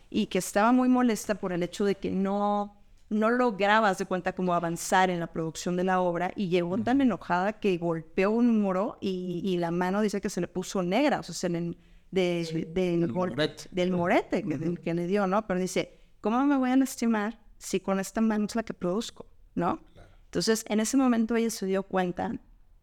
[0.10, 2.76] y que estaba muy molesta por el hecho de que no,
[3.10, 7.00] no lograba, de cuenta, como avanzar en la producción de la obra, y llegó tan
[7.00, 11.24] enojada que golpeó un muro y, la mano dice que se le puso negra, o
[11.24, 11.78] sea, se le,
[12.12, 13.64] de, del, morete.
[13.72, 15.48] del morete que, que le dio, ¿no?
[15.48, 19.26] Pero dice, ¿cómo me voy a lastimar si con esta mano es la que produzco?
[19.56, 19.80] ¿No?
[20.26, 22.40] Entonces, en ese momento ella se dio cuenta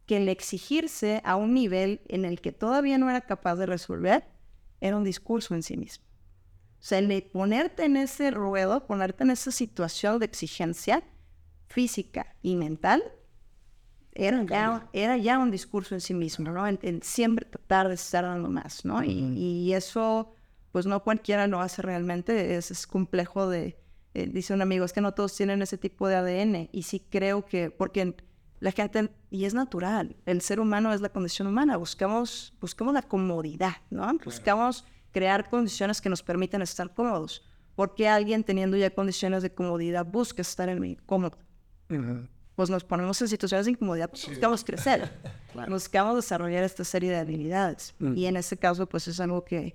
[0.06, 4.24] que el exigirse a un nivel en el que todavía no era capaz de resolver
[4.80, 6.04] era un discurso en sí mismo.
[6.80, 11.04] O sea, el ponerte en ese ruedo, ponerte en esa situación de exigencia
[11.68, 13.02] física y mental,
[14.14, 16.66] era ya, era ya un discurso en sí mismo, ¿no?
[16.66, 19.02] En, siempre tratar de estar dando más, ¿no?
[19.04, 20.34] y, eso,
[20.72, 23.81] pues no cualquiera lo hace realmente, es complejo de,
[24.14, 26.68] eh, dice un amigo, es que no todos tienen ese tipo de ADN.
[26.72, 28.14] Y sí creo que, porque
[28.60, 33.02] la gente, y es natural, el ser humano es la condición humana, buscamos, buscamos la
[33.02, 34.10] comodidad, ¿no?
[34.24, 37.42] Buscamos crear condiciones que nos permitan estar cómodos.
[37.74, 41.38] Porque alguien teniendo ya condiciones de comodidad busca estar en mi cómodo?
[42.54, 45.10] Pues nos ponemos en situaciones de incomodidad, pues buscamos crecer,
[45.68, 47.94] buscamos desarrollar esta serie de habilidades.
[47.98, 48.16] Mm.
[48.16, 49.74] Y en ese caso, pues es algo que,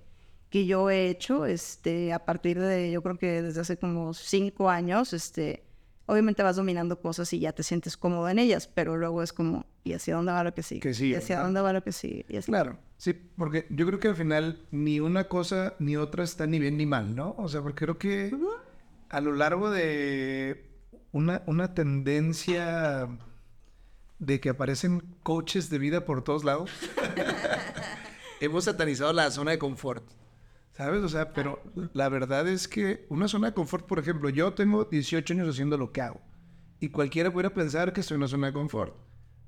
[0.50, 4.70] que yo he hecho este, a partir de, yo creo que desde hace como cinco
[4.70, 5.64] años, este,
[6.06, 9.66] obviamente vas dominando cosas y ya te sientes cómodo en ellas, pero luego es como,
[9.84, 10.94] ¿y hacia dónde va lo que sigue?
[10.94, 12.26] sí ¿Y hacia dónde va lo que sigue?
[12.30, 16.48] Y Claro, sí, porque yo creo que al final ni una cosa ni otra está
[16.48, 17.36] ni bien ni mal, ¿no?
[17.38, 18.36] O sea, porque creo que
[19.10, 20.66] a lo largo de
[21.12, 23.10] una, una tendencia
[24.20, 26.72] de que aparecen coaches de vida por todos lados,
[28.40, 30.04] hemos satanizado la zona de confort.
[30.78, 31.02] ¿Sabes?
[31.02, 31.60] O sea, pero
[31.94, 35.76] la verdad es que una zona de confort, por ejemplo, yo tengo 18 años haciendo
[35.76, 36.22] lo que hago.
[36.80, 38.96] Y cualquiera pudiera pensar que estoy en una zona de confort.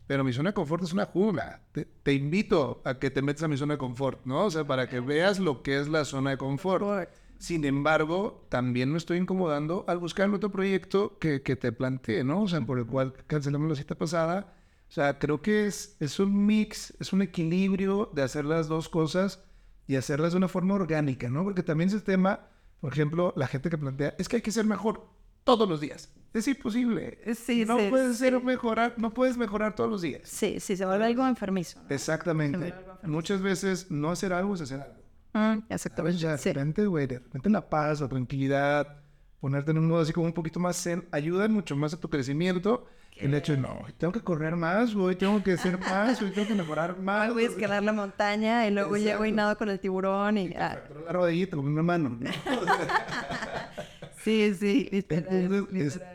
[0.07, 1.61] Pero mi zona de confort es una jungla.
[1.71, 4.45] Te, invito a que te metas a mi zona de confort, ¿no?
[4.45, 7.09] O sea, para que veas lo que es la zona de confort.
[7.37, 12.41] Sin embargo, también me estoy incomodando al buscar otro proyecto que, que te planteé, ¿no?
[12.41, 14.55] O sea, por el cual cancelamos la cita pasada.
[14.89, 18.89] O sea, creo que es, es un mix, es un equilibrio de hacer las dos
[18.89, 19.43] cosas
[19.89, 21.43] y hacerlas de una forma orgánica, ¿no?
[21.43, 22.41] Porque también ese tema,
[22.79, 25.09] por ejemplo, la gente que plantea, es que hay que ser mejor
[25.43, 26.13] todos los días.
[26.31, 27.17] Es imposible.
[27.33, 30.21] Sí, no puedes ser mejorar, no puedes mejorar todos los días.
[30.25, 31.81] Sí, sí, se vuelve algo enfermizo.
[31.89, 32.71] Exactamente.
[33.01, 35.01] Muchas veces no hacer algo es hacer algo.
[35.33, 36.23] Mm, exactamente.
[36.23, 39.01] De repente, güey, de repente la paz, la tranquilidad,
[39.39, 42.11] ponerte en un modo así como un poquito más zen, ayuda mucho más a tu
[42.11, 42.85] crecimiento
[43.19, 46.47] el hecho de, no, tengo que correr más, güey, tengo que hacer más, güey, tengo
[46.47, 47.33] que mejorar más.
[47.33, 50.53] Voy a escalar la montaña y luego llego y nado con el tiburón y...
[50.55, 50.81] Ah.
[51.05, 52.17] la rodillita con una mano.
[54.23, 54.89] sí, sí,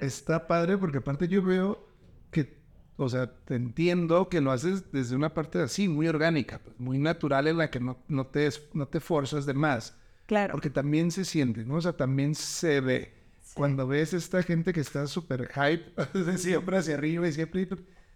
[0.01, 1.87] está padre porque aparte yo veo
[2.31, 2.59] que,
[2.97, 6.99] o sea, te entiendo que lo haces desde una parte así, muy orgánica, pues, muy
[6.99, 9.97] natural en la que no, no, te, no te forzas de más.
[10.27, 10.53] Claro.
[10.53, 11.75] Porque también se siente, ¿no?
[11.75, 13.14] O sea, también se ve
[13.55, 17.69] cuando ves esta gente que está súper hype, de siempre hacia arriba y siempre...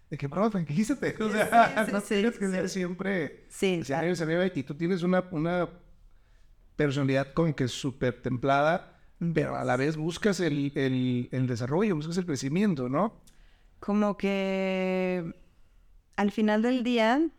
[0.09, 1.15] De que, bro, tranquilízate.
[1.23, 5.69] O sea, no tienes que ser siempre sí, hacia arriba y tú tienes una, una
[6.75, 8.99] personalidad como que súper templada,
[9.33, 13.21] pero a la vez buscas el, el, el desarrollo, buscas el crecimiento, ¿no?
[13.79, 15.31] Como que
[16.15, 17.29] al final del día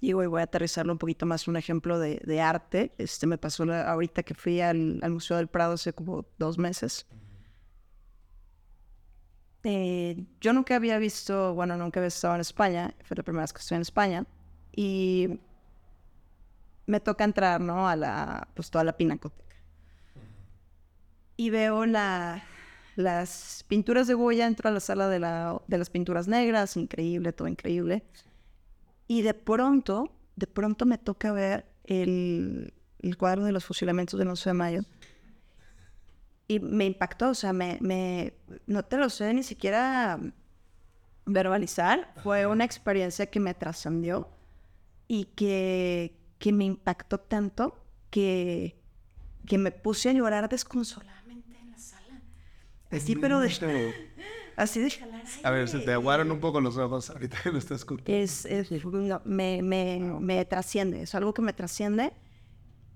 [0.00, 2.92] y voy a aterrizarlo un poquito más un ejemplo de, de arte.
[2.98, 7.06] Este me pasó ahorita que fui al, al, Museo del Prado hace como dos meses.
[9.64, 13.52] Eh, yo nunca había visto, bueno, nunca había estado en España, fue la primera vez
[13.52, 14.24] que estoy en España,
[14.70, 15.40] y
[16.86, 17.88] me toca entrar, ¿no?
[17.88, 19.56] A la, pues toda la pinacoteca.
[21.36, 22.44] Y veo la,
[22.94, 27.32] las pinturas de Goya, entro a la sala de, la, de las pinturas negras, increíble,
[27.32, 28.04] todo increíble.
[29.08, 34.28] Y de pronto, de pronto me toca ver el, el cuadro de los fusilamientos del
[34.28, 34.82] 11 de mayo.
[36.48, 38.34] Y me impactó, o sea, me, me,
[38.66, 40.18] no te lo sé ni siquiera
[41.24, 42.12] verbalizar.
[42.22, 44.28] Fue una experiencia que me trascendió
[45.08, 48.80] y que, que me impactó tanto que,
[49.46, 52.22] que me puse a llorar desconsoladamente en la sala.
[52.90, 53.48] Así, pero de...
[54.56, 54.90] Así de
[55.42, 58.10] A ver, se te aguaron un poco los ojos ahorita que lo estás escuchando.
[58.10, 58.70] Es, es
[59.24, 62.12] me, me, me trasciende, es algo que me trasciende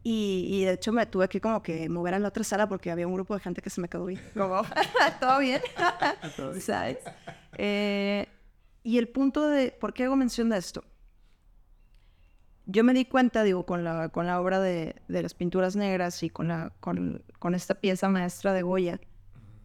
[0.03, 2.91] y, y, de hecho me tuve que como que mover a la otra sala porque
[2.91, 4.23] había un grupo de gente que se me quedó bien.
[4.33, 4.63] Como,
[5.21, 5.61] ¿todo bien?
[6.61, 6.99] ¿Sabes?
[7.59, 8.27] Eh,
[8.83, 10.83] y el punto de, ¿por qué hago mención de esto?
[12.65, 16.23] Yo me di cuenta, digo, con la, con la obra de, de las pinturas negras
[16.23, 19.01] y con, la, con, con esta pieza maestra de Goya,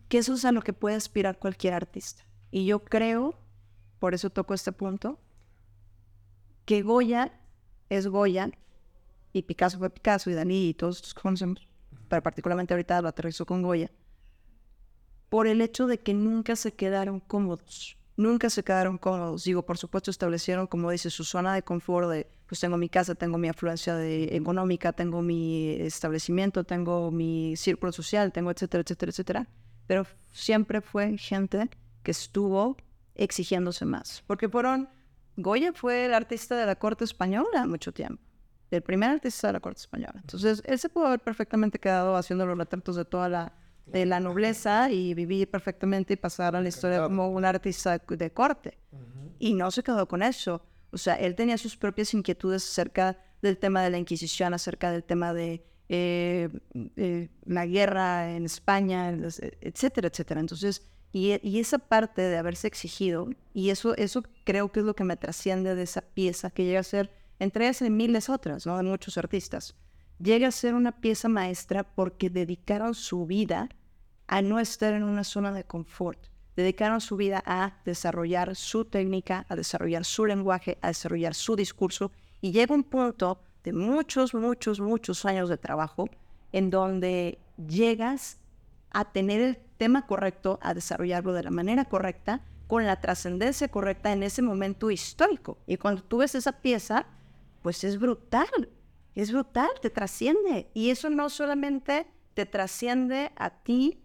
[0.07, 2.23] que eso es a lo que puede aspirar cualquier artista.
[2.51, 3.39] Y yo creo,
[3.99, 5.19] por eso toco este punto,
[6.65, 7.39] que Goya
[7.89, 8.51] es Goya
[9.33, 11.67] y Picasso fue Picasso y Dalí y todos estos conocemos,
[12.07, 13.91] pero particularmente ahorita lo aterrizó con Goya,
[15.29, 19.43] por el hecho de que nunca se quedaron cómodos, nunca se quedaron cómodos.
[19.43, 23.15] Digo, por supuesto establecieron, como dice, su zona de confort de, pues tengo mi casa,
[23.15, 29.09] tengo mi afluencia de, económica, tengo mi establecimiento, tengo mi círculo social, tengo etcétera, etcétera,
[29.09, 29.49] etcétera.
[29.87, 31.69] Pero siempre fue gente
[32.03, 32.77] que estuvo
[33.15, 34.23] exigiéndose más.
[34.27, 34.65] Porque por
[35.37, 38.21] Goya fue el artista de la corte española mucho tiempo
[38.71, 40.15] el primer artista de la corte española.
[40.15, 43.53] Entonces, él se pudo haber perfectamente quedado haciendo los retratos de toda la,
[43.85, 48.31] de la nobleza y vivir perfectamente y pasar a la historia como un artista de
[48.31, 48.77] corte.
[49.39, 50.61] Y no se quedó con eso.
[50.91, 55.03] O sea, él tenía sus propias inquietudes acerca del tema de la Inquisición, acerca del
[55.03, 56.49] tema de eh,
[56.95, 59.09] eh, la guerra en España,
[59.61, 60.39] etcétera, etcétera.
[60.39, 64.95] Entonces, y, y, esa parte de haberse exigido, y eso, eso creo que es lo
[64.95, 67.09] que me trasciende de esa pieza, que llega a ser
[67.39, 68.77] entre ellas miles otras, ¿no?
[68.77, 69.75] De muchos artistas.
[70.19, 73.69] Llega a ser una pieza maestra porque dedicaron su vida
[74.27, 76.27] a no estar en una zona de confort.
[76.55, 82.11] Dedicaron su vida a desarrollar su técnica, a desarrollar su lenguaje, a desarrollar su discurso.
[82.39, 86.07] Y llega un punto de muchos, muchos, muchos años de trabajo
[86.51, 88.39] en donde llegas
[88.91, 94.13] a tener el tema correcto, a desarrollarlo de la manera correcta, con la trascendencia correcta
[94.13, 95.57] en ese momento histórico.
[95.65, 97.07] Y cuando tú ves esa pieza,
[97.61, 98.69] pues es brutal,
[99.15, 100.69] es brutal, te trasciende.
[100.73, 103.99] Y eso no solamente te trasciende a ti,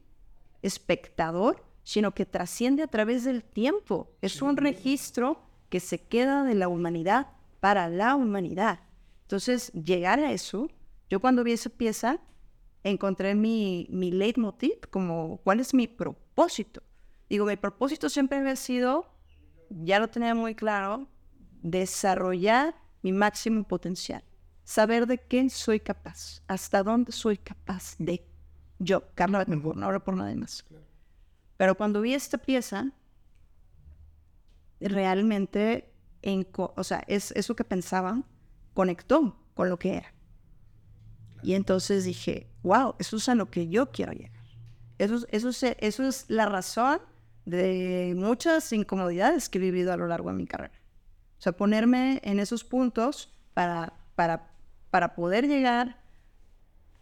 [0.63, 4.11] espectador, sino que trasciende a través del tiempo.
[4.23, 7.29] Es un registro que se queda de la humanidad
[7.61, 8.81] para la humanidad.
[9.31, 10.69] Entonces, llegar a eso,
[11.09, 12.19] yo cuando vi esa pieza,
[12.83, 16.83] encontré mi, mi leitmotiv, como cuál es mi propósito.
[17.29, 19.07] Digo, mi propósito siempre había sido,
[19.69, 21.07] ya lo tenía muy claro,
[21.63, 24.25] desarrollar mi máximo potencial.
[24.65, 28.27] Saber de qué soy capaz, hasta dónde soy capaz de.
[28.81, 30.65] Yo, Carla Bettencourt, no hablo por nadie más.
[31.57, 32.91] Pero cuando vi esta pieza,
[34.81, 38.25] realmente, en, o sea, es, eso que pensaba
[38.75, 40.15] conectó con lo que era.
[41.43, 44.41] Y entonces dije, wow, eso es a lo que yo quiero llegar.
[44.99, 45.49] Eso, eso,
[45.79, 47.01] eso es la razón
[47.47, 50.79] de muchas incomodidades que he vivido a lo largo de mi carrera.
[51.39, 54.53] O sea, ponerme en esos puntos para, para,
[54.91, 56.03] para poder llegar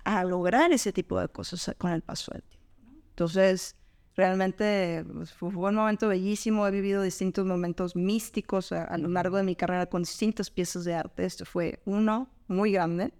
[0.04, 2.68] a lograr ese tipo de cosas con el paso del tiempo.
[3.10, 3.74] Entonces,
[4.18, 6.66] realmente pues, fue un momento bellísimo.
[6.66, 10.94] He vivido distintos momentos místicos a, lo largo de mi carrera con distintas piezas de
[10.94, 11.24] arte.
[11.24, 13.12] Este fue uno muy grande,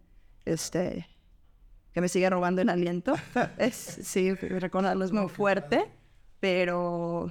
[0.45, 1.07] este,
[1.93, 3.15] que me sigue robando el aliento.
[3.59, 5.89] es, sí, recordarlo es muy fuerte,
[6.41, 7.31] pero,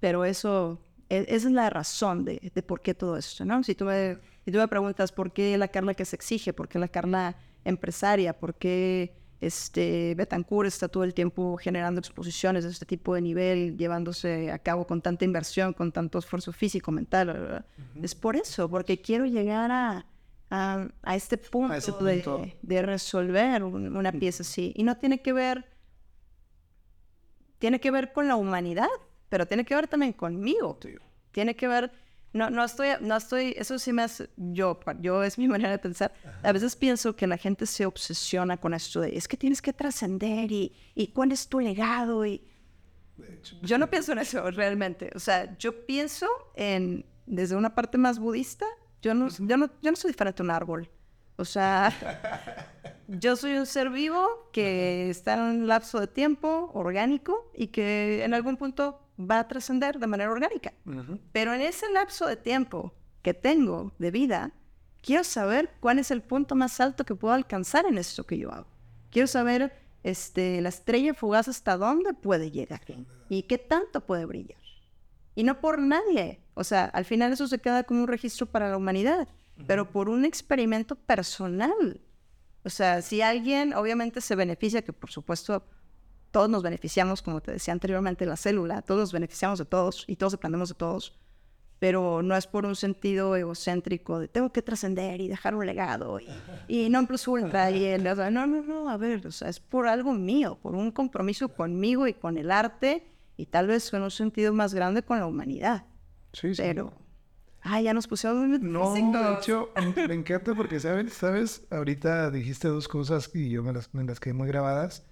[0.00, 0.80] pero eso
[1.10, 3.62] e, esa es la razón de, por qué todo esto, ¿no?
[3.62, 4.16] Si tú, me,
[4.46, 8.32] tú me preguntas por qué la Carla que se exige, por qué la Carla empresaria,
[8.38, 9.12] por qué
[9.42, 14.58] este, Betancourt está todo el tiempo generando exposiciones de este tipo de nivel, llevándose a
[14.58, 17.64] cabo con tanta inversión, con tanto esfuerzo físico, mental.
[18.00, 20.06] Es por eso, porque quiero llegar a,
[20.50, 24.72] a, este punto, De, de, resolver una pieza así.
[24.76, 25.66] Y no tiene que ver,
[27.58, 28.88] tiene que ver con la humanidad
[29.32, 30.78] pero tiene que ver también conmigo.
[31.30, 31.90] Tiene que ver,
[32.32, 35.78] no, no estoy, no estoy, eso sí me hace, yo, yo es mi manera de
[35.78, 36.14] pensar.
[36.42, 39.72] A veces pienso que la gente se obsesiona con esto de, es que tienes que
[39.72, 42.42] trascender y, y cuál es tu legado y...
[43.60, 45.10] Yo no pienso en eso realmente.
[45.14, 46.26] O sea, yo pienso
[46.56, 48.66] en, desde una parte más budista,
[49.02, 50.90] yo no, yo no, yo no soy diferente a un árbol.
[51.36, 51.92] O sea,
[53.08, 58.24] yo soy un ser vivo que está en un lapso de tiempo orgánico y que
[58.24, 60.72] en algún punto va a trascender de manera orgánica.
[61.32, 64.52] Pero en ese lapso de tiempo que tengo de vida,
[65.02, 68.52] quiero saber cuál es el punto más alto que puedo alcanzar en esto que yo
[68.52, 68.68] hago.
[69.10, 72.82] Quiero saber este, la estrella fugaz hasta dónde puede llegar
[73.28, 74.58] y qué tanto puede brillar.
[75.34, 76.40] Y no por nadie.
[76.54, 79.28] O sea, al final eso se queda como un registro para la humanidad,
[79.66, 82.00] pero por un experimento personal.
[82.64, 85.64] O sea, si alguien obviamente se beneficia, que por supuesto
[86.32, 90.16] todos nos beneficiamos, como te decía anteriormente, la célula, todos nos beneficiamos de todos y
[90.16, 91.16] todos aprendemos de todos,
[91.78, 96.18] pero no es por un sentido egocéntrico de tengo que trascender y dejar un legado
[96.66, 99.86] y, no plus ultra y el, no, no, no, a ver, o sea, es por
[99.86, 103.06] algo mío, por un compromiso conmigo y con el arte
[103.36, 105.84] y tal vez en un sentido más grande con la humanidad.
[106.32, 106.62] Sí, sí.
[106.62, 106.94] Pero,
[107.60, 109.70] ah, ya nos pusieron No, de hecho,
[110.08, 111.12] me encanta porque, ¿sabes?
[111.12, 111.66] ¿sabes?
[111.70, 115.04] Ahorita dijiste dos cosas y yo me las, me las quedé muy grabadas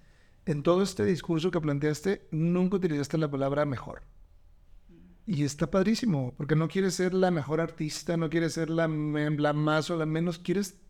[0.51, 4.03] en todo este discurso que planteaste, nunca utilizaste la palabra mejor.
[5.25, 9.53] Y está padrísimo, porque no quieres ser la mejor artista, no quieres ser la, la
[9.53, 10.81] más o la menos, quieres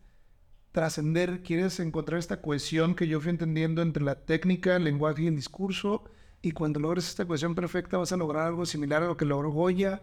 [0.73, 5.27] trascender, quieres encontrar esta cohesión que yo fui entendiendo entre la técnica, el lenguaje y
[5.27, 6.05] el discurso,
[6.41, 9.51] y cuando logres esta cohesión perfecta vas a lograr algo similar a lo que logró
[9.51, 10.01] Goya,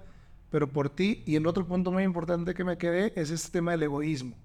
[0.52, 1.24] pero por ti.
[1.26, 4.38] Y el otro punto muy importante que me quedé es este tema del egoísmo,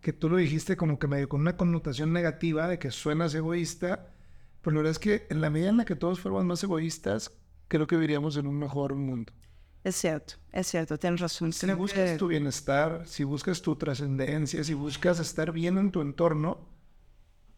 [0.00, 4.12] que tú lo dijiste como que medio con una connotación negativa de que suenas egoísta,
[4.62, 7.32] pero la verdad es que en la medida en la que todos fuéramos más egoístas,
[7.68, 9.32] creo que viviríamos en un mejor mundo.
[9.82, 11.52] Es cierto, es cierto, tienes razón.
[11.52, 16.68] Si buscas tu bienestar, si buscas tu trascendencia, si buscas estar bien en tu entorno,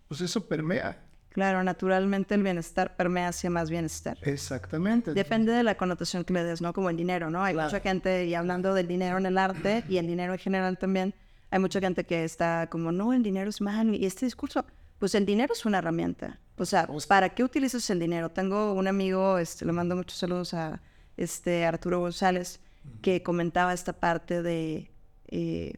[0.07, 1.05] pues eso permea.
[1.31, 4.19] Claro, naturalmente el bienestar permea hacia más bienestar.
[4.23, 5.15] Exactamente.
[5.15, 6.75] Depende de la connotación que le des, ¿no?
[6.75, 7.43] Como el dinero, ¿no?
[7.43, 10.79] Hay mucha gente, y hablando del dinero en el arte y el dinero en general
[10.79, 11.15] también,
[11.51, 13.95] hay mucha gente que está como, no, el dinero es malo.
[13.95, 14.67] Y este discurso,
[14.99, 16.39] pues el dinero es una herramienta.
[16.57, 18.31] O sea, ¿para qué utilizas el dinero?
[18.31, 20.81] Tengo un amigo, este, le mando muchos saludos a
[21.17, 22.61] este Arturo González,
[23.01, 24.91] que comentaba esta parte de
[25.29, 25.75] eh,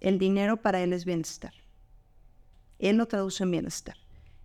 [0.00, 1.52] el dinero para él es bienestar.
[2.78, 3.96] Él lo traduce en bienestar.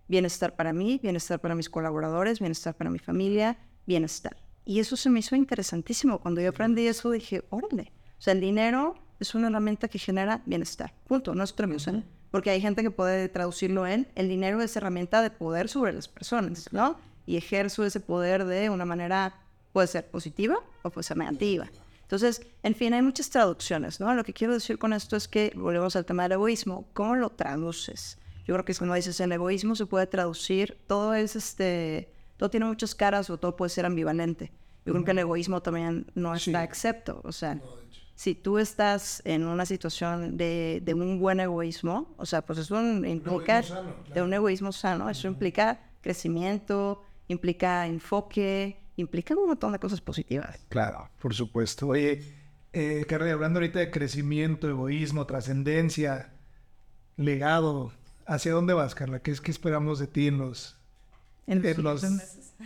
[0.08, 4.36] Bienestar para mí, bienestar para mis colaboradores, bienestar para mi familia, bienestar.
[4.64, 6.20] Y eso se me hizo interesantísimo.
[6.20, 7.92] Cuando yo aprendí eso dije, órale.
[8.18, 10.94] O sea, el dinero es una herramienta que genera bienestar.
[11.06, 11.34] Punto.
[11.34, 11.78] No es premio.
[11.78, 12.02] ¿eh?
[12.32, 16.08] Porque hay gente que puede traducirlo en el dinero es herramienta de poder sobre las
[16.08, 16.98] personas, ¿no?
[17.26, 19.38] Y ejerzo ese poder de una manera,
[19.72, 21.70] puede ser positiva o puede ser negativa.
[22.00, 24.12] Entonces, en fin, hay muchas traducciones, ¿no?
[24.14, 27.30] Lo que quiero decir con esto es que, volvemos al tema del egoísmo, ¿cómo lo
[27.30, 28.18] traduces?
[28.46, 32.66] Yo creo que cuando dices el egoísmo se puede traducir, todo es este, todo tiene
[32.66, 34.52] muchas caras o todo puede ser ambivalente.
[34.86, 37.60] Yo creo que el egoísmo también no está excepto, o sea,
[38.14, 43.62] si tú estás en una situación de, un buen egoísmo, o sea, pues eso implica
[44.14, 50.58] de un egoísmo sano, eso implica crecimiento, implica enfoque, implica un montón de cosas positivas.
[50.68, 51.88] Claro, por supuesto.
[51.88, 52.22] Oye,
[52.72, 56.32] eh, Carly, hablando ahorita de crecimiento, egoísmo, trascendencia,
[57.16, 57.92] legado,
[58.26, 59.20] ¿hacia dónde vas, Carla?
[59.20, 60.78] ¿Qué es que esperamos de ti en los,
[61.46, 62.02] en los,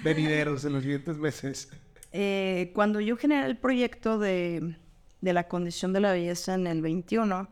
[0.04, 1.70] venideros, en los siguientes meses?
[2.12, 4.76] Eh, cuando yo generé el proyecto de
[5.20, 7.48] de la condición de la belleza en el 21,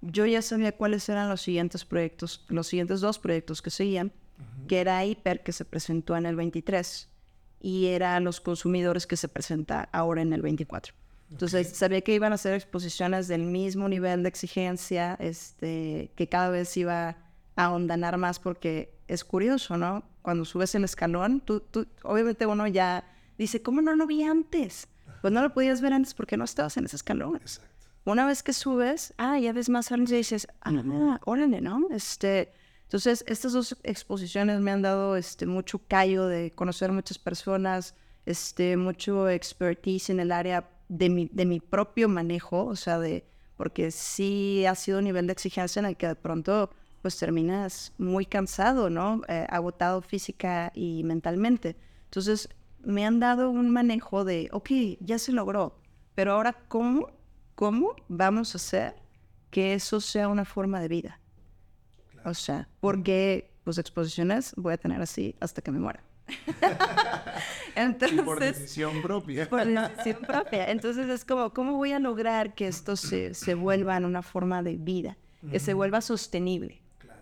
[0.00, 4.12] yo ya sabía cuáles eran los siguientes proyectos, los siguientes dos proyectos que seguían,
[4.68, 7.08] que era Hiper, que se presentó en el 23,
[7.60, 10.94] y era Los Consumidores, que se presenta ahora en el 24.
[11.30, 16.50] Entonces, sabía que iban a ser exposiciones del mismo nivel de exigencia, este, que cada
[16.50, 17.16] vez iba a
[17.64, 20.04] ahondanar más, porque es curioso, ¿no?
[20.22, 23.04] Cuando subes el escalón, tú, tú, obviamente uno ya
[23.36, 24.88] dice, ¿cómo no lo vi antes?
[25.20, 27.36] Pues no lo podías ver antes porque no estabas en ese escalón.
[27.36, 27.86] Exacto.
[28.04, 31.88] Una vez que subes, ah, ya ves más años y dices, ah, órale, ¿no?
[31.90, 32.52] Este,
[32.84, 37.94] entonces, estas dos exposiciones me han dado este, mucho callo de conocer muchas personas,
[38.24, 43.26] este, mucho expertise en el área de mi, de mi propio manejo, o sea, de,
[43.58, 46.70] porque sí ha sido un nivel de exigencia en el que de pronto
[47.02, 49.20] pues terminas muy cansado, ¿no?
[49.28, 51.76] Eh, agotado física y mentalmente.
[52.04, 52.48] Entonces,
[52.88, 54.70] me han dado un manejo de, ok,
[55.00, 55.78] ya se logró,
[56.14, 57.10] pero ahora, ¿cómo,
[57.54, 58.94] cómo vamos a hacer
[59.50, 61.20] que eso sea una forma de vida?
[62.24, 66.02] O sea, porque pues exposiciones voy a tener así hasta que me muera.
[67.74, 69.48] Entonces, por decisión propia.
[69.48, 70.70] Por decisión propia.
[70.70, 74.62] Entonces es como, ¿cómo voy a lograr que esto se, se vuelva en una forma
[74.62, 75.18] de vida?
[75.50, 76.80] Que se vuelva sostenible.
[76.98, 77.20] Claro.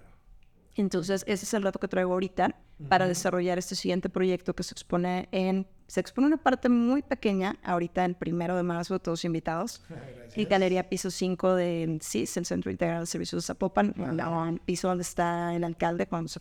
[0.77, 2.55] Entonces, ese es el reto que traigo ahorita
[2.89, 7.57] para desarrollar este siguiente proyecto que se expone en se expone una parte muy pequeña,
[7.63, 9.83] ahorita el primero de marzo, todos invitados.
[10.35, 14.89] Y Galería Piso 5 de CIS, el Centro Integral de Servicios de Zapopan, el piso
[14.89, 16.41] donde está el alcalde Juan José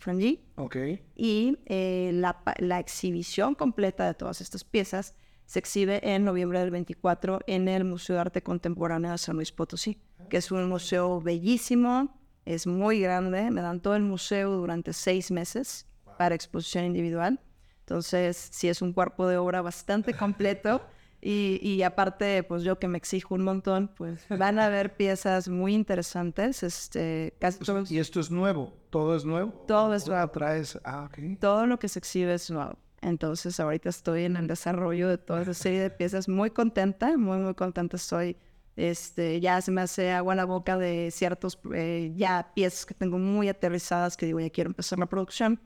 [0.56, 0.76] Ok.
[1.14, 5.14] Y eh, la, la exhibición completa de todas estas piezas
[5.46, 9.50] se exhibe en noviembre del 24 en el Museo de Arte Contemporáneo de San Luis
[9.50, 14.92] Potosí, que es un museo bellísimo, es muy grande, me dan todo el museo durante
[14.92, 15.86] seis meses
[16.16, 17.40] para exposición individual.
[17.80, 20.82] Entonces, sí es un cuerpo de obra bastante completo.
[21.22, 25.48] Y, y, aparte, pues yo que me exijo un montón, pues van a haber piezas
[25.48, 26.62] muy interesantes.
[26.62, 28.76] Este, casi pues, ¿Y esto es nuevo?
[28.90, 29.50] ¿Todo es nuevo?
[29.66, 30.30] Todo es nuevo.
[30.30, 30.78] Traes?
[30.84, 31.36] Ah, okay.
[31.36, 32.76] Todo lo que se exhibe es nuevo.
[33.00, 36.28] Entonces, ahorita estoy en el desarrollo de toda esa serie de piezas.
[36.28, 38.36] Muy contenta, muy, muy contenta estoy.
[38.76, 42.92] Este, ya se me hace agua en la boca de ciertos eh, ya piezas que
[42.94, 45.60] tengo muy aterrizadas que digo, ya quiero empezar la producción.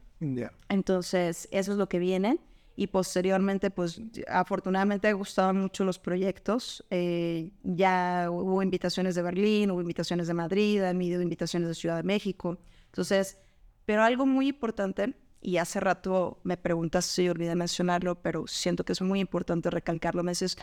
[0.69, 2.39] Entonces, eso es lo que viene.
[2.77, 6.85] Y posteriormente, pues afortunadamente ha gustado mucho los proyectos.
[6.91, 11.97] Eh, ya hubo invitaciones de Berlín, hubo invitaciones de Madrid, ha habido invitaciones de Ciudad
[11.97, 12.59] de México.
[12.87, 13.39] Entonces,
[13.85, 18.93] pero algo muy importante, y hace rato me preguntas si olvidé mencionarlo, pero siento que
[18.93, 20.57] es muy importante recalcarlo, me dices,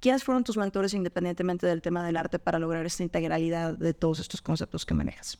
[0.00, 4.20] ¿quiénes fueron tus mentores independientemente del tema del arte para lograr esta integralidad de todos
[4.20, 5.38] estos conceptos que manejas?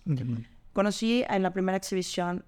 [0.72, 2.44] Conocí en la primera exhibición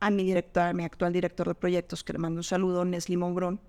[0.00, 3.16] a mi director, a mi actual director de proyectos, que le mando un saludo, Nesli
[3.16, 3.60] Monbrón.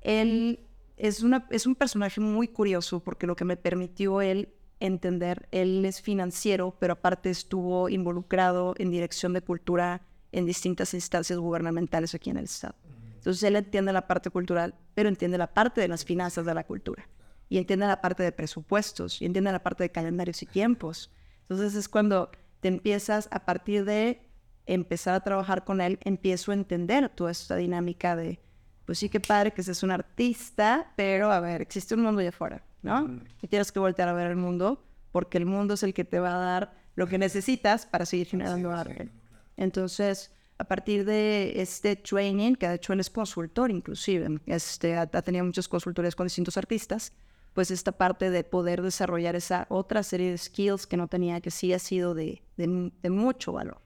[0.00, 0.60] Él
[0.96, 5.84] es, una, es un personaje muy curioso porque lo que me permitió él entender, él
[5.84, 10.02] es financiero, pero aparte estuvo involucrado en dirección de cultura
[10.32, 12.74] en distintas instancias gubernamentales aquí en el Estado.
[13.16, 16.64] Entonces él entiende la parte cultural, pero entiende la parte de las finanzas de la
[16.64, 17.08] cultura.
[17.48, 21.10] Y entiende la parte de presupuestos, y entiende la parte de calendarios y tiempos.
[21.42, 24.27] Entonces es cuando te empiezas a partir de
[24.68, 28.38] empezar a trabajar con él, empiezo a entender toda esta dinámica de,
[28.84, 32.30] pues sí que padre que seas un artista, pero a ver, existe un mundo allá
[32.30, 33.20] afuera, ¿no?
[33.42, 36.20] Y tienes que voltear a ver el mundo, porque el mundo es el que te
[36.20, 39.10] va a dar lo que necesitas para seguir generando arte.
[39.56, 45.06] Entonces, a partir de este training, que de hecho él es consultor inclusive, este, ha,
[45.06, 47.12] tenido muchas consultorías con distintos artistas,
[47.54, 51.50] pues esta parte de poder desarrollar esa otra serie de skills que no tenía, que
[51.50, 53.80] sí ha sido de, de mucho valor.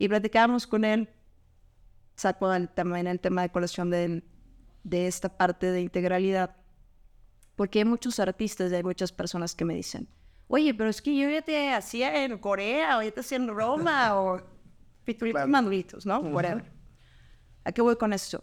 [0.00, 1.10] Y platicábamos con él,
[2.16, 4.24] sacó también el tema de colección de,
[4.82, 6.56] de esta parte de integralidad,
[7.54, 10.08] porque hay muchos artistas y hay muchas personas que me dicen,
[10.48, 13.48] oye, pero es que yo ya te hacía en Corea, o ya te hacía en
[13.48, 14.40] Roma, o
[15.46, 16.20] manualitos, ¿no?
[16.20, 16.64] Whatever.
[17.64, 18.42] ¿A qué voy con esto?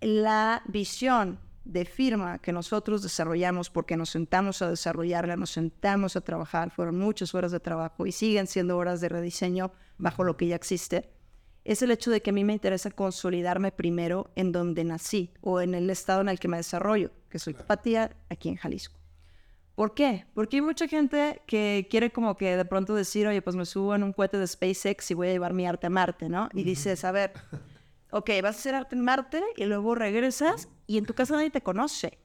[0.00, 6.20] La visión de firma que nosotros desarrollamos porque nos sentamos a desarrollarla, nos sentamos a
[6.20, 10.46] trabajar, fueron muchas horas de trabajo y siguen siendo horas de rediseño bajo lo que
[10.46, 11.10] ya existe,
[11.64, 15.60] es el hecho de que a mí me interesa consolidarme primero en donde nací o
[15.60, 18.96] en el estado en el que me desarrollo, que soy Tapatía, aquí en Jalisco.
[19.74, 20.26] ¿Por qué?
[20.32, 23.94] Porque hay mucha gente que quiere como que de pronto decir, oye, pues me subo
[23.94, 26.48] en un cohete de SpaceX y voy a llevar mi arte a Marte, ¿no?
[26.54, 27.32] Y dices, a ver,
[28.10, 31.50] ok, vas a hacer arte en Marte y luego regresas y en tu casa nadie
[31.50, 32.16] te conoce,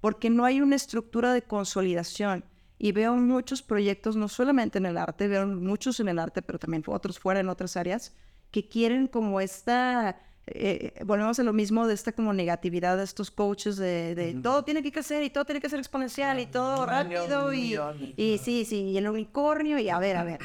[0.00, 2.44] porque no hay una estructura de consolidación.
[2.78, 6.58] Y veo muchos proyectos, no solamente en el arte, veo muchos en el arte, pero
[6.58, 8.14] también otros fuera en otras áreas,
[8.50, 13.30] que quieren como esta, eh, volvemos a lo mismo de esta como negatividad de estos
[13.30, 17.52] coaches de, todo tiene que crecer y todo tiene que ser exponencial y todo rápido
[17.52, 17.78] y,
[18.16, 20.40] y sí, sí, y el unicornio y a ver, a ver,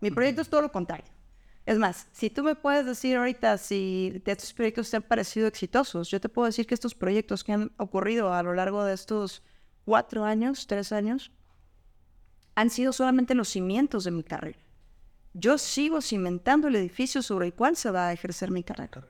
[0.00, 1.06] Mi proyecto es todo lo contrario.
[1.66, 6.10] Es más, si tú me puedes decir ahorita si estos proyectos te han parecido exitosos,
[6.10, 9.42] yo te puedo decir que estos proyectos que han ocurrido a lo largo de estos
[9.86, 11.32] cuatro años, tres años,
[12.54, 14.58] han sido solamente los cimientos de mi carrera.
[15.32, 19.04] Yo sigo cimentando el edificio sobre el cual se va a ejercer mi carrera.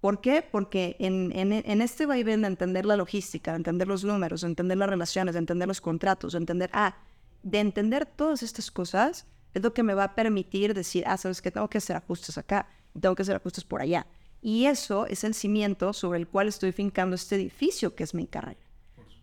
[0.00, 0.42] ¿Por qué?
[0.42, 4.76] Porque en, en, este vaivén de entender la logística, de entender los números, de entender
[4.76, 6.94] las relaciones, de entender los contratos, de entender, ah,
[7.42, 11.40] de entender todas estas cosas, es lo que me va a permitir decir, ah, sabes
[11.40, 12.68] que tengo que hacer ajustes acá,
[13.00, 14.06] tengo que hacer ajustes por allá.
[14.42, 18.26] Y eso es el cimiento sobre el cual estoy fincando este edificio que es mi
[18.26, 18.60] carrera.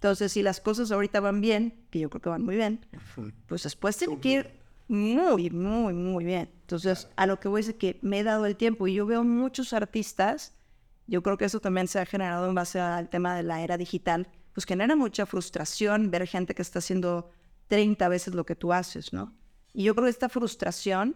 [0.01, 2.83] Entonces, si las cosas ahorita van bien, que yo creo que van muy bien,
[3.45, 4.51] pues después tiene que ir
[4.87, 6.49] muy, muy, muy bien.
[6.61, 9.23] Entonces, a lo que voy es que me he dado el tiempo y yo veo
[9.23, 10.55] muchos artistas,
[11.05, 13.77] yo creo que eso también se ha generado en base al tema de la era
[13.77, 17.29] digital, pues genera mucha frustración ver gente que está haciendo
[17.67, 19.35] 30 veces lo que tú haces, ¿no?
[19.71, 21.15] Y yo creo que esta frustración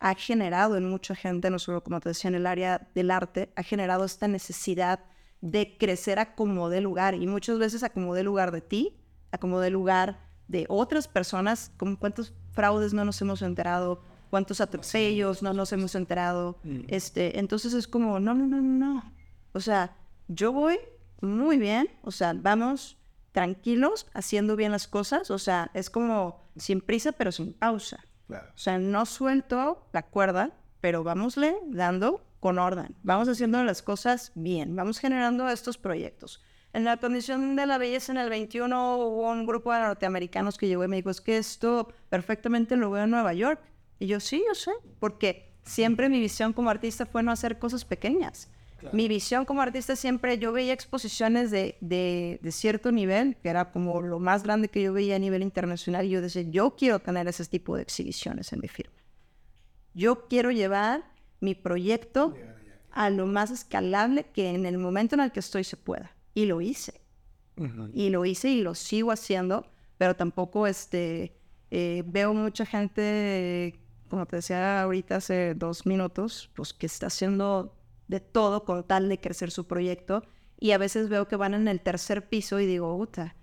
[0.00, 3.52] ha generado en mucha gente, no solo como te decía en el área del arte,
[3.56, 5.00] ha generado esta necesidad
[5.42, 8.96] de crecer a como de lugar y muchas veces a como de lugar de ti,
[9.32, 14.60] a como de lugar de otras personas, como cuántos fraudes no nos hemos enterado, cuántos
[14.60, 16.58] atropellos no nos hemos enterado.
[16.62, 16.82] Mm.
[16.88, 19.12] Este, entonces es como, no, no, no, no.
[19.52, 19.96] O sea,
[20.28, 20.78] yo voy
[21.20, 22.96] muy bien, o sea, vamos
[23.32, 28.04] tranquilos, haciendo bien las cosas, o sea, es como sin prisa pero sin pausa.
[28.30, 32.96] O sea, no suelto la cuerda, pero vámosle dando con orden.
[33.04, 36.42] Vamos haciendo las cosas bien, vamos generando estos proyectos.
[36.72, 40.66] En la condición de la belleza en el 21 hubo un grupo de norteamericanos que
[40.66, 43.60] llegó y me dijo, es que esto perfectamente lo veo en Nueva York.
[44.00, 47.84] Y yo, sí, yo sé, porque siempre mi visión como artista fue no hacer cosas
[47.84, 48.50] pequeñas.
[48.92, 53.70] Mi visión como artista siempre, yo veía exposiciones de, de, de, cierto nivel, que era
[53.70, 56.98] como lo más grande que yo veía a nivel internacional, y yo decía, yo quiero
[56.98, 58.96] tener ese tipo de exhibiciones en mi firma.
[59.94, 61.11] Yo quiero llevar
[61.42, 62.34] mi proyecto
[62.90, 66.12] a lo más escalable que en el momento en el que estoy se pueda.
[66.34, 67.00] Y lo hice.
[67.92, 69.66] Y lo hice y lo sigo haciendo,
[69.98, 71.36] pero tampoco este,
[71.70, 73.78] eh, veo mucha gente,
[74.08, 77.76] como te decía ahorita hace dos minutos, pues que está haciendo
[78.08, 80.22] de todo con tal de crecer su proyecto.
[80.58, 83.36] Y a veces veo que van en el tercer piso y digo, puta,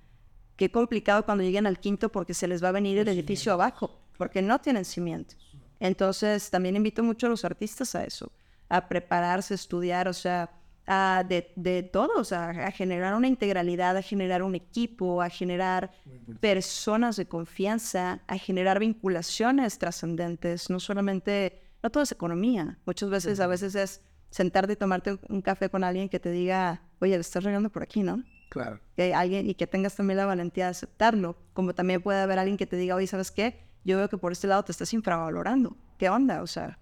[0.55, 4.01] qué complicado cuando lleguen al quinto porque se les va a venir el edificio abajo,
[4.17, 5.48] porque no tienen cimientos.
[5.79, 8.31] Entonces, también invito mucho a los artistas a eso,
[8.67, 10.51] a prepararse, a estudiar, o sea,
[10.85, 15.29] a de, de todo, o sea, a generar una integralidad, a generar un equipo, a
[15.29, 15.91] generar
[16.39, 23.39] personas de confianza, a generar vinculaciones trascendentes, no solamente, no todo es economía, muchas veces,
[23.39, 24.01] a veces es
[24.31, 27.83] sentarte y tomarte un café con alguien que te diga, oye, le estás regando por
[27.83, 28.23] aquí, ¿no?
[28.49, 28.79] Claro.
[28.95, 32.57] Que alguien y que tengas también la valentía de aceptarlo, como también puede haber alguien
[32.57, 33.68] que te diga, oye, ¿sabes qué?
[33.83, 35.75] Yo veo que por este lado te estás infravalorando.
[35.97, 36.41] ¿Qué onda?
[36.41, 36.79] O sea,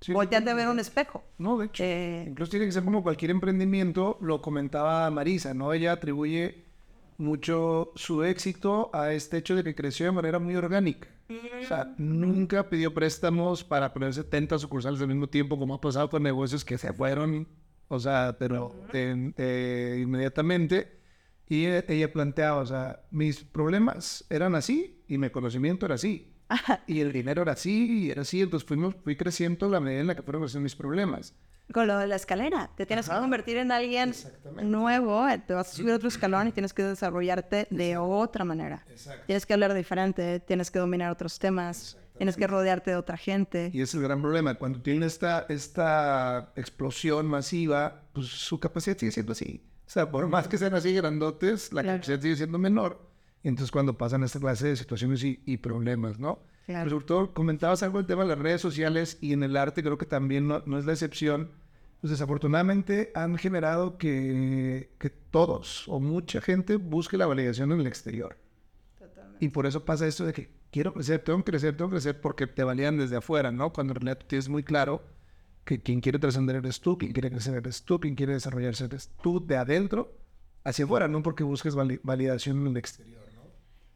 [0.00, 1.24] sí, volteate a ver un espejo.
[1.38, 1.84] No, de hecho.
[1.84, 5.72] Eh, incluso tiene que ser como cualquier emprendimiento, lo comentaba Marisa, ¿no?
[5.72, 6.64] Ella atribuye
[7.18, 11.08] mucho su éxito a este hecho de que creció de manera muy orgánica.
[11.30, 16.08] O sea, nunca pidió préstamos para poner 70 sucursales al mismo tiempo, como ha pasado
[16.08, 17.46] con negocios que se fueron,
[17.88, 20.97] o sea, pero inmediatamente.
[21.48, 26.34] Y ella planteaba, o sea, mis problemas eran así y mi conocimiento era así.
[26.86, 28.40] Y el dinero era así y era así.
[28.40, 31.34] Entonces fuimos, fui creciendo a la medida en la que fueron creciendo mis problemas
[31.72, 32.70] con lo de la escalera.
[32.76, 34.14] Te tienes que convertir en alguien
[34.62, 38.84] nuevo, eh, te vas a subir otro escalón y tienes que desarrollarte de otra manera.
[39.26, 43.70] Tienes que hablar diferente, tienes que dominar otros temas, tienes que rodearte de otra gente.
[43.72, 44.54] Y ese es el gran problema.
[44.54, 49.62] Cuando tiene esta, esta explosión masiva, pues su capacidad sigue siendo así.
[49.88, 53.00] O sea, por más que sean así grandotes, la capacidad sigue siendo menor.
[53.42, 56.40] Y entonces cuando pasan esta clase de situaciones y, y problemas, ¿no?
[56.66, 56.90] Claro.
[56.90, 59.96] sobre todo comentabas algo del tema de las redes sociales y en el arte creo
[59.96, 61.50] que también no, no es la excepción.
[62.02, 67.86] Pues desafortunadamente han generado que, que, todos o mucha gente busque la validación en el
[67.86, 68.36] exterior.
[68.98, 69.42] Totalmente.
[69.42, 72.20] Y por eso pasa esto de que quiero crecer, tengo que crecer, tengo que crecer
[72.20, 73.72] porque te validan desde afuera, ¿no?
[73.72, 75.02] Cuando en realidad tú tienes muy claro
[75.68, 79.10] que quien quiere trascender eres tú, quien quiere crecer eres tú, quien quiere desarrollarse eres
[79.22, 80.16] tú de adentro
[80.64, 83.20] hacia afuera, no porque busques validación en el exterior.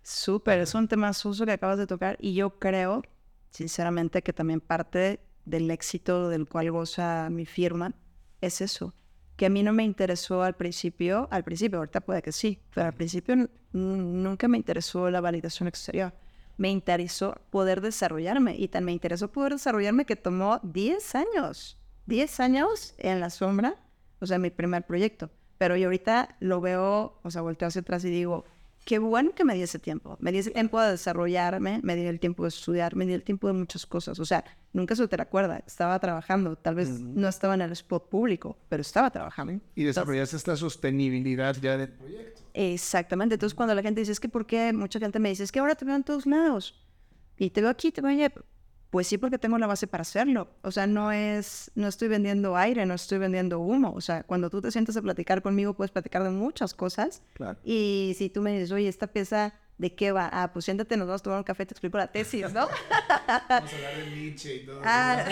[0.02, 3.00] Súper, es un tema sucio que acabas de tocar y yo creo,
[3.48, 7.94] sinceramente, que también parte del éxito del cual goza mi firma
[8.42, 8.92] es eso,
[9.36, 12.88] que a mí no me interesó al principio, al principio, ahorita puede que sí, pero
[12.88, 16.12] al principio nunca me interesó la validación exterior.
[16.56, 22.40] Me interesó poder desarrollarme y tan me interesó poder desarrollarme que tomó 10 años, 10
[22.40, 23.76] años en la sombra,
[24.20, 25.30] o sea, mi primer proyecto.
[25.58, 28.44] Pero yo ahorita lo veo, o sea, volteo hacia atrás y digo,
[28.84, 30.16] qué bueno que me di ese tiempo.
[30.20, 33.22] Me di ese tiempo de desarrollarme, me di el tiempo de estudiar, me di el
[33.22, 34.18] tiempo de muchas cosas.
[34.18, 35.62] O sea, nunca se te recuerda.
[35.66, 36.56] Estaba trabajando.
[36.56, 39.60] Tal vez no estaba en el spot público, pero estaba trabajando.
[39.74, 42.42] Y desarrollaste esta sostenibilidad ya del proyecto.
[42.54, 43.34] Exactamente.
[43.34, 44.72] Entonces, cuando la gente dice, es que, ¿por qué?
[44.72, 46.74] Mucha gente me dice, es que ahora te veo en todos lados.
[47.38, 48.32] Y te veo aquí, te veo allá.
[48.92, 50.50] Pues sí, porque tengo la base para hacerlo.
[50.60, 53.94] O sea, no es, no estoy vendiendo aire, no estoy vendiendo humo.
[53.96, 57.22] O sea, cuando tú te sientas a platicar conmigo, puedes platicar de muchas cosas.
[57.32, 57.58] Claro.
[57.64, 60.28] Y si tú me dices, oye, esta pieza, ¿de qué va?
[60.30, 62.68] Ah, pues siéntate, nos vamos a tomar un café, te explico la tesis, ¿no?
[63.48, 64.82] vamos a hablar de Nietzsche y todo.
[64.84, 65.24] Ah,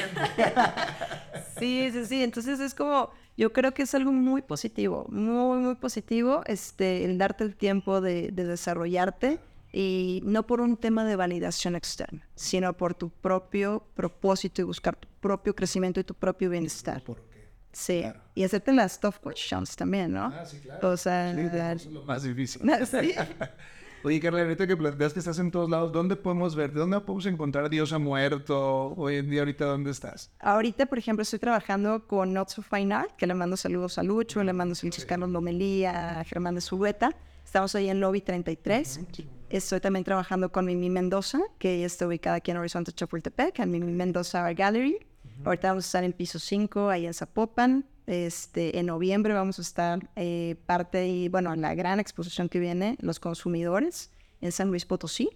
[1.58, 2.22] sí, sí, sí.
[2.22, 7.18] Entonces es como, yo creo que es algo muy positivo, muy, muy positivo, este, el
[7.18, 9.38] darte el tiempo de, de desarrollarte
[9.72, 14.96] y no por un tema de validación externa, sino por tu propio propósito y buscar
[14.96, 17.02] tu propio crecimiento y tu propio bienestar.
[17.02, 17.50] ¿Por qué?
[17.72, 20.24] Sí, y hacerte las tough questions también, ¿no?
[20.26, 20.88] Ah, sí, claro.
[20.88, 22.62] O sea, sí, es lo más difícil.
[22.86, 23.14] sí.
[24.02, 26.72] Oye, Carla, ahorita que planteas que estás en todos lados, ¿dónde podemos ver?
[26.72, 28.94] ¿Dónde podemos encontrar a Dios ha muerto?
[28.96, 30.32] Hoy en día, ahorita, ¿dónde estás?
[30.40, 34.02] Ahorita, por ejemplo, estoy trabajando con Not So Fine Art, que le mando saludos a
[34.02, 37.14] Lucho, le mando saludos a Carlos Lomelía, a Germán de Subueta.
[37.44, 39.00] Estamos ahí en Lobby 33.
[39.50, 43.90] Estoy también trabajando con Mimi Mendoza, que está ubicada aquí en Horizonte Chapultepec, en Mimi
[43.90, 44.98] Mendoza Art Gallery.
[45.44, 47.84] Ahorita vamos a estar en piso 5, ahí en Zapopan.
[48.06, 52.96] Este, en noviembre vamos a estar eh, parte y, bueno, la gran exposición que viene,
[53.00, 55.30] los consumidores, en San Luis Potosí.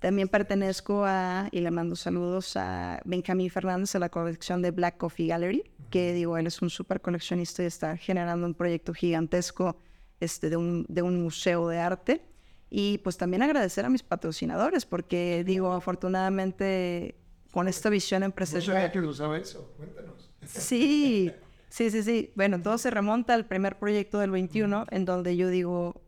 [0.00, 4.96] También pertenezco a, y le mando saludos a Benjamín Fernández, a la colección de Black
[4.96, 9.76] Coffee Gallery, que digo, él es un súper coleccionista y está generando un proyecto gigantesco
[10.18, 12.33] este, de, un, de un museo de arte.
[12.70, 17.16] Y pues también agradecer a mis patrocinadores, porque digo, afortunadamente
[17.52, 18.90] con esta visión empresarial.
[18.90, 20.30] que usaba eso, cuéntanos.
[20.46, 21.32] Sí,
[21.70, 22.32] sí, sí, sí.
[22.34, 26.02] Bueno, todo se remonta al primer proyecto del 21, en donde yo digo,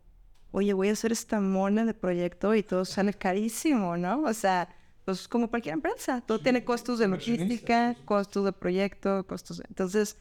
[0.51, 4.23] oye, voy a hacer esta mona de proyecto y todo sale carísimo, ¿no?
[4.23, 4.69] O sea,
[5.07, 9.63] pues como cualquier empresa, todo tiene costos de logística, costos de proyecto, costos.
[9.69, 10.17] Entonces,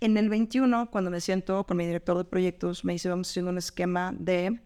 [0.00, 3.50] en el 21, cuando me siento con mi director de proyectos, me dice, vamos haciendo
[3.50, 4.60] un esquema de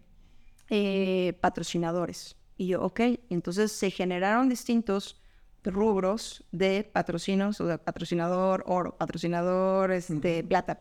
[0.69, 2.35] eh, patrocinadores.
[2.57, 5.21] Y yo, ok, entonces se generaron distintos
[5.63, 10.77] rubros de patrocinos, o de patrocinador oro, patrocinador este, plata,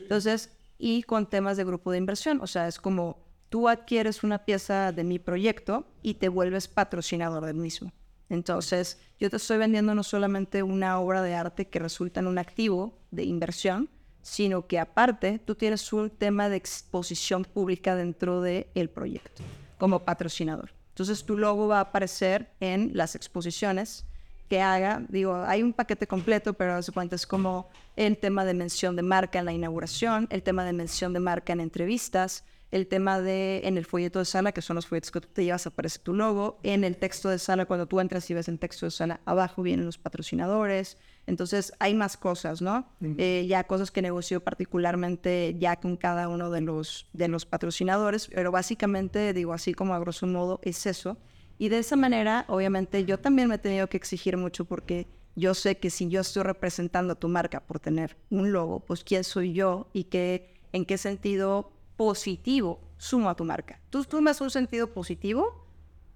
[0.00, 4.44] Entonces, y con temas de grupo de inversión, o sea, es como tú adquieres una
[4.44, 7.92] pieza de mi proyecto y te vuelves patrocinador del mismo.
[8.28, 12.38] Entonces, yo te estoy vendiendo no solamente una obra de arte que resulta en un
[12.38, 13.90] activo de inversión,
[14.24, 19.42] sino que aparte tú tienes un tema de exposición pública dentro del el proyecto
[19.78, 20.72] como patrocinador.
[20.88, 24.06] Entonces, tu logo va a aparecer en las exposiciones
[24.48, 25.02] que haga.
[25.08, 29.02] Digo, hay un paquete completo, pero se cuenta es como el tema de mención de
[29.02, 33.60] marca en la inauguración, el tema de mención de marca en entrevistas, el tema de
[33.64, 36.58] en el folleto de sala, que son los folletos que te llevas, aparece tu logo,
[36.62, 39.62] en el texto de sala, cuando tú entras y ves el texto de sala, abajo
[39.62, 40.96] vienen los patrocinadores,
[41.26, 42.86] entonces hay más cosas, ¿no?
[43.00, 48.28] Eh, ya cosas que negocio particularmente ya con cada uno de los, de los patrocinadores,
[48.28, 51.16] pero básicamente digo así como a grosso modo es eso.
[51.58, 55.06] Y de esa manera, obviamente, yo también me he tenido que exigir mucho porque
[55.36, 59.04] yo sé que si yo estoy representando a tu marca por tener un logo, pues
[59.04, 63.80] quién soy yo y qué, en qué sentido positivo sumo a tu marca.
[63.90, 65.66] Tú sumas un sentido positivo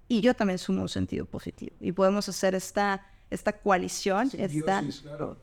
[0.07, 1.75] y yo también sumo un sentido positivo.
[1.79, 4.83] Y podemos hacer esta, esta coalición, esta,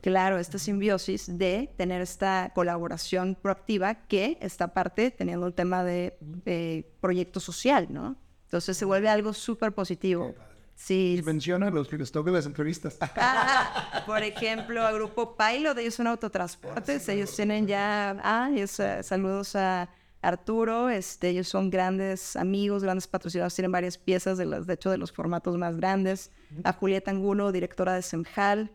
[0.01, 0.37] claro.
[0.37, 7.39] esta simbiosis de tener esta colaboración proactiva que esta parte teniendo el tema de proyecto
[7.39, 8.17] social, ¿no?
[8.47, 10.33] Entonces se vuelve algo súper positivo.
[10.77, 11.19] Sí.
[11.25, 12.97] menciona los que les tocan las entrevistas.
[13.15, 19.01] Ah, por ejemplo, a Grupo Pilot, ellos son autotransportes, ellos tienen ya, ah, ellos, eh,
[19.01, 19.89] saludos a
[20.21, 24.89] Arturo, este, ellos son grandes amigos, grandes patrocinadores, tienen varias piezas, de, las, de hecho,
[24.89, 26.31] de los formatos más grandes.
[26.63, 28.71] A Julieta Angulo, directora de Semjal.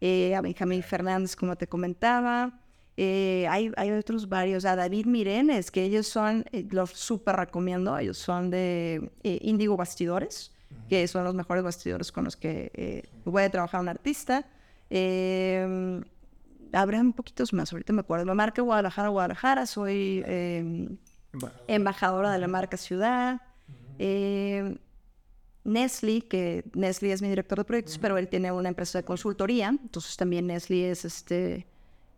[0.00, 2.60] Eh, a Benjamín Fernández, como te comentaba.
[2.96, 7.96] Eh, hay, hay, otros varios, a David Mirenes, que ellos son, eh, los súper recomiendo,
[7.98, 10.52] ellos son de Índigo Bastidores,
[10.88, 14.46] que son los mejores bastidores con los que voy a trabajar un artista.
[14.90, 16.00] Eh,
[16.72, 18.24] un poquitos más, ahorita me acuerdo.
[18.24, 20.96] La marca Guadalajara, Guadalajara, soy em,
[21.66, 23.40] embajadora de la marca Ciudad.
[23.98, 24.78] Eh,
[25.64, 29.68] Nestle, que Nestle es mi director de proyectos, pero él tiene una empresa de consultoría,
[29.68, 31.66] entonces también Nestle es este,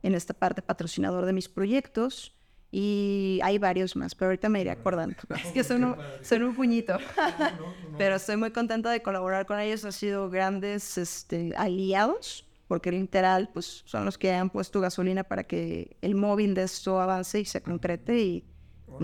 [0.03, 2.35] en esta parte patrocinador de mis proyectos.
[2.71, 5.17] Y hay varios más, pero ahorita me iré acordando.
[5.43, 6.99] es que son un, son un puñito.
[7.99, 9.87] pero estoy muy contenta de colaborar con ellos.
[9.87, 15.45] Han sido grandes este, aliados porque literal pues son los que han puesto gasolina para
[15.45, 18.45] que el móvil de esto avance y se concrete y,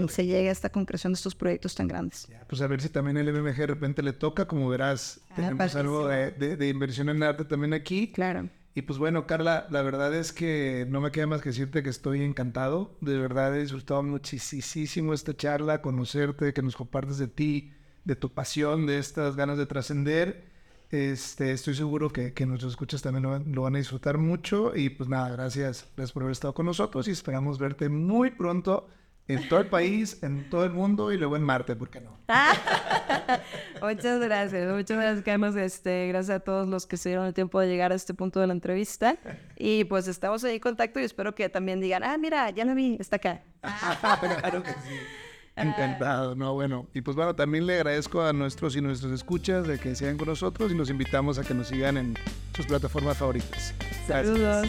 [0.08, 2.26] se llegue a esta concreción de estos proyectos tan grandes.
[2.48, 5.76] pues a ver si también el MMG de repente le toca, como verás, ah, tenemos
[5.76, 8.10] algo de, de, inversión en arte también aquí.
[8.10, 8.48] Claro.
[8.74, 11.90] Y pues bueno, Carla, la verdad es que no me queda más que decirte que
[11.90, 12.96] estoy encantado.
[13.02, 17.72] De verdad he disfrutado muchísimo esta charla, conocerte, que nos compartes de ti,
[18.04, 20.53] de tu pasión, de estas ganas de trascender.
[20.94, 24.76] Este, estoy seguro que, que nuestros escuchas también lo, van a disfrutar mucho.
[24.76, 28.86] Y pues nada, gracias, gracias por haber estado con nosotros y esperamos verte muy pronto
[29.26, 32.16] en todo el país, en todo el mundo y luego en Marte, ¿por qué no?
[33.82, 35.56] muchas gracias, muchas gracias, Carlos.
[35.56, 38.38] Este, gracias a todos los que se dieron el tiempo de llegar a este punto
[38.38, 39.16] de la entrevista.
[39.56, 42.74] Y pues estamos ahí en contacto y espero que también digan, ah, mira, ya la
[42.74, 43.42] vi, está acá.
[44.40, 45.23] claro que sí.
[45.56, 46.88] Encantado, no, bueno.
[46.94, 50.28] Y pues bueno, también le agradezco a nuestros y nuestras escuchas de que sean con
[50.28, 52.18] nosotros y nos invitamos a que nos sigan en
[52.56, 53.74] sus plataformas favoritas.
[54.06, 54.68] Saludos.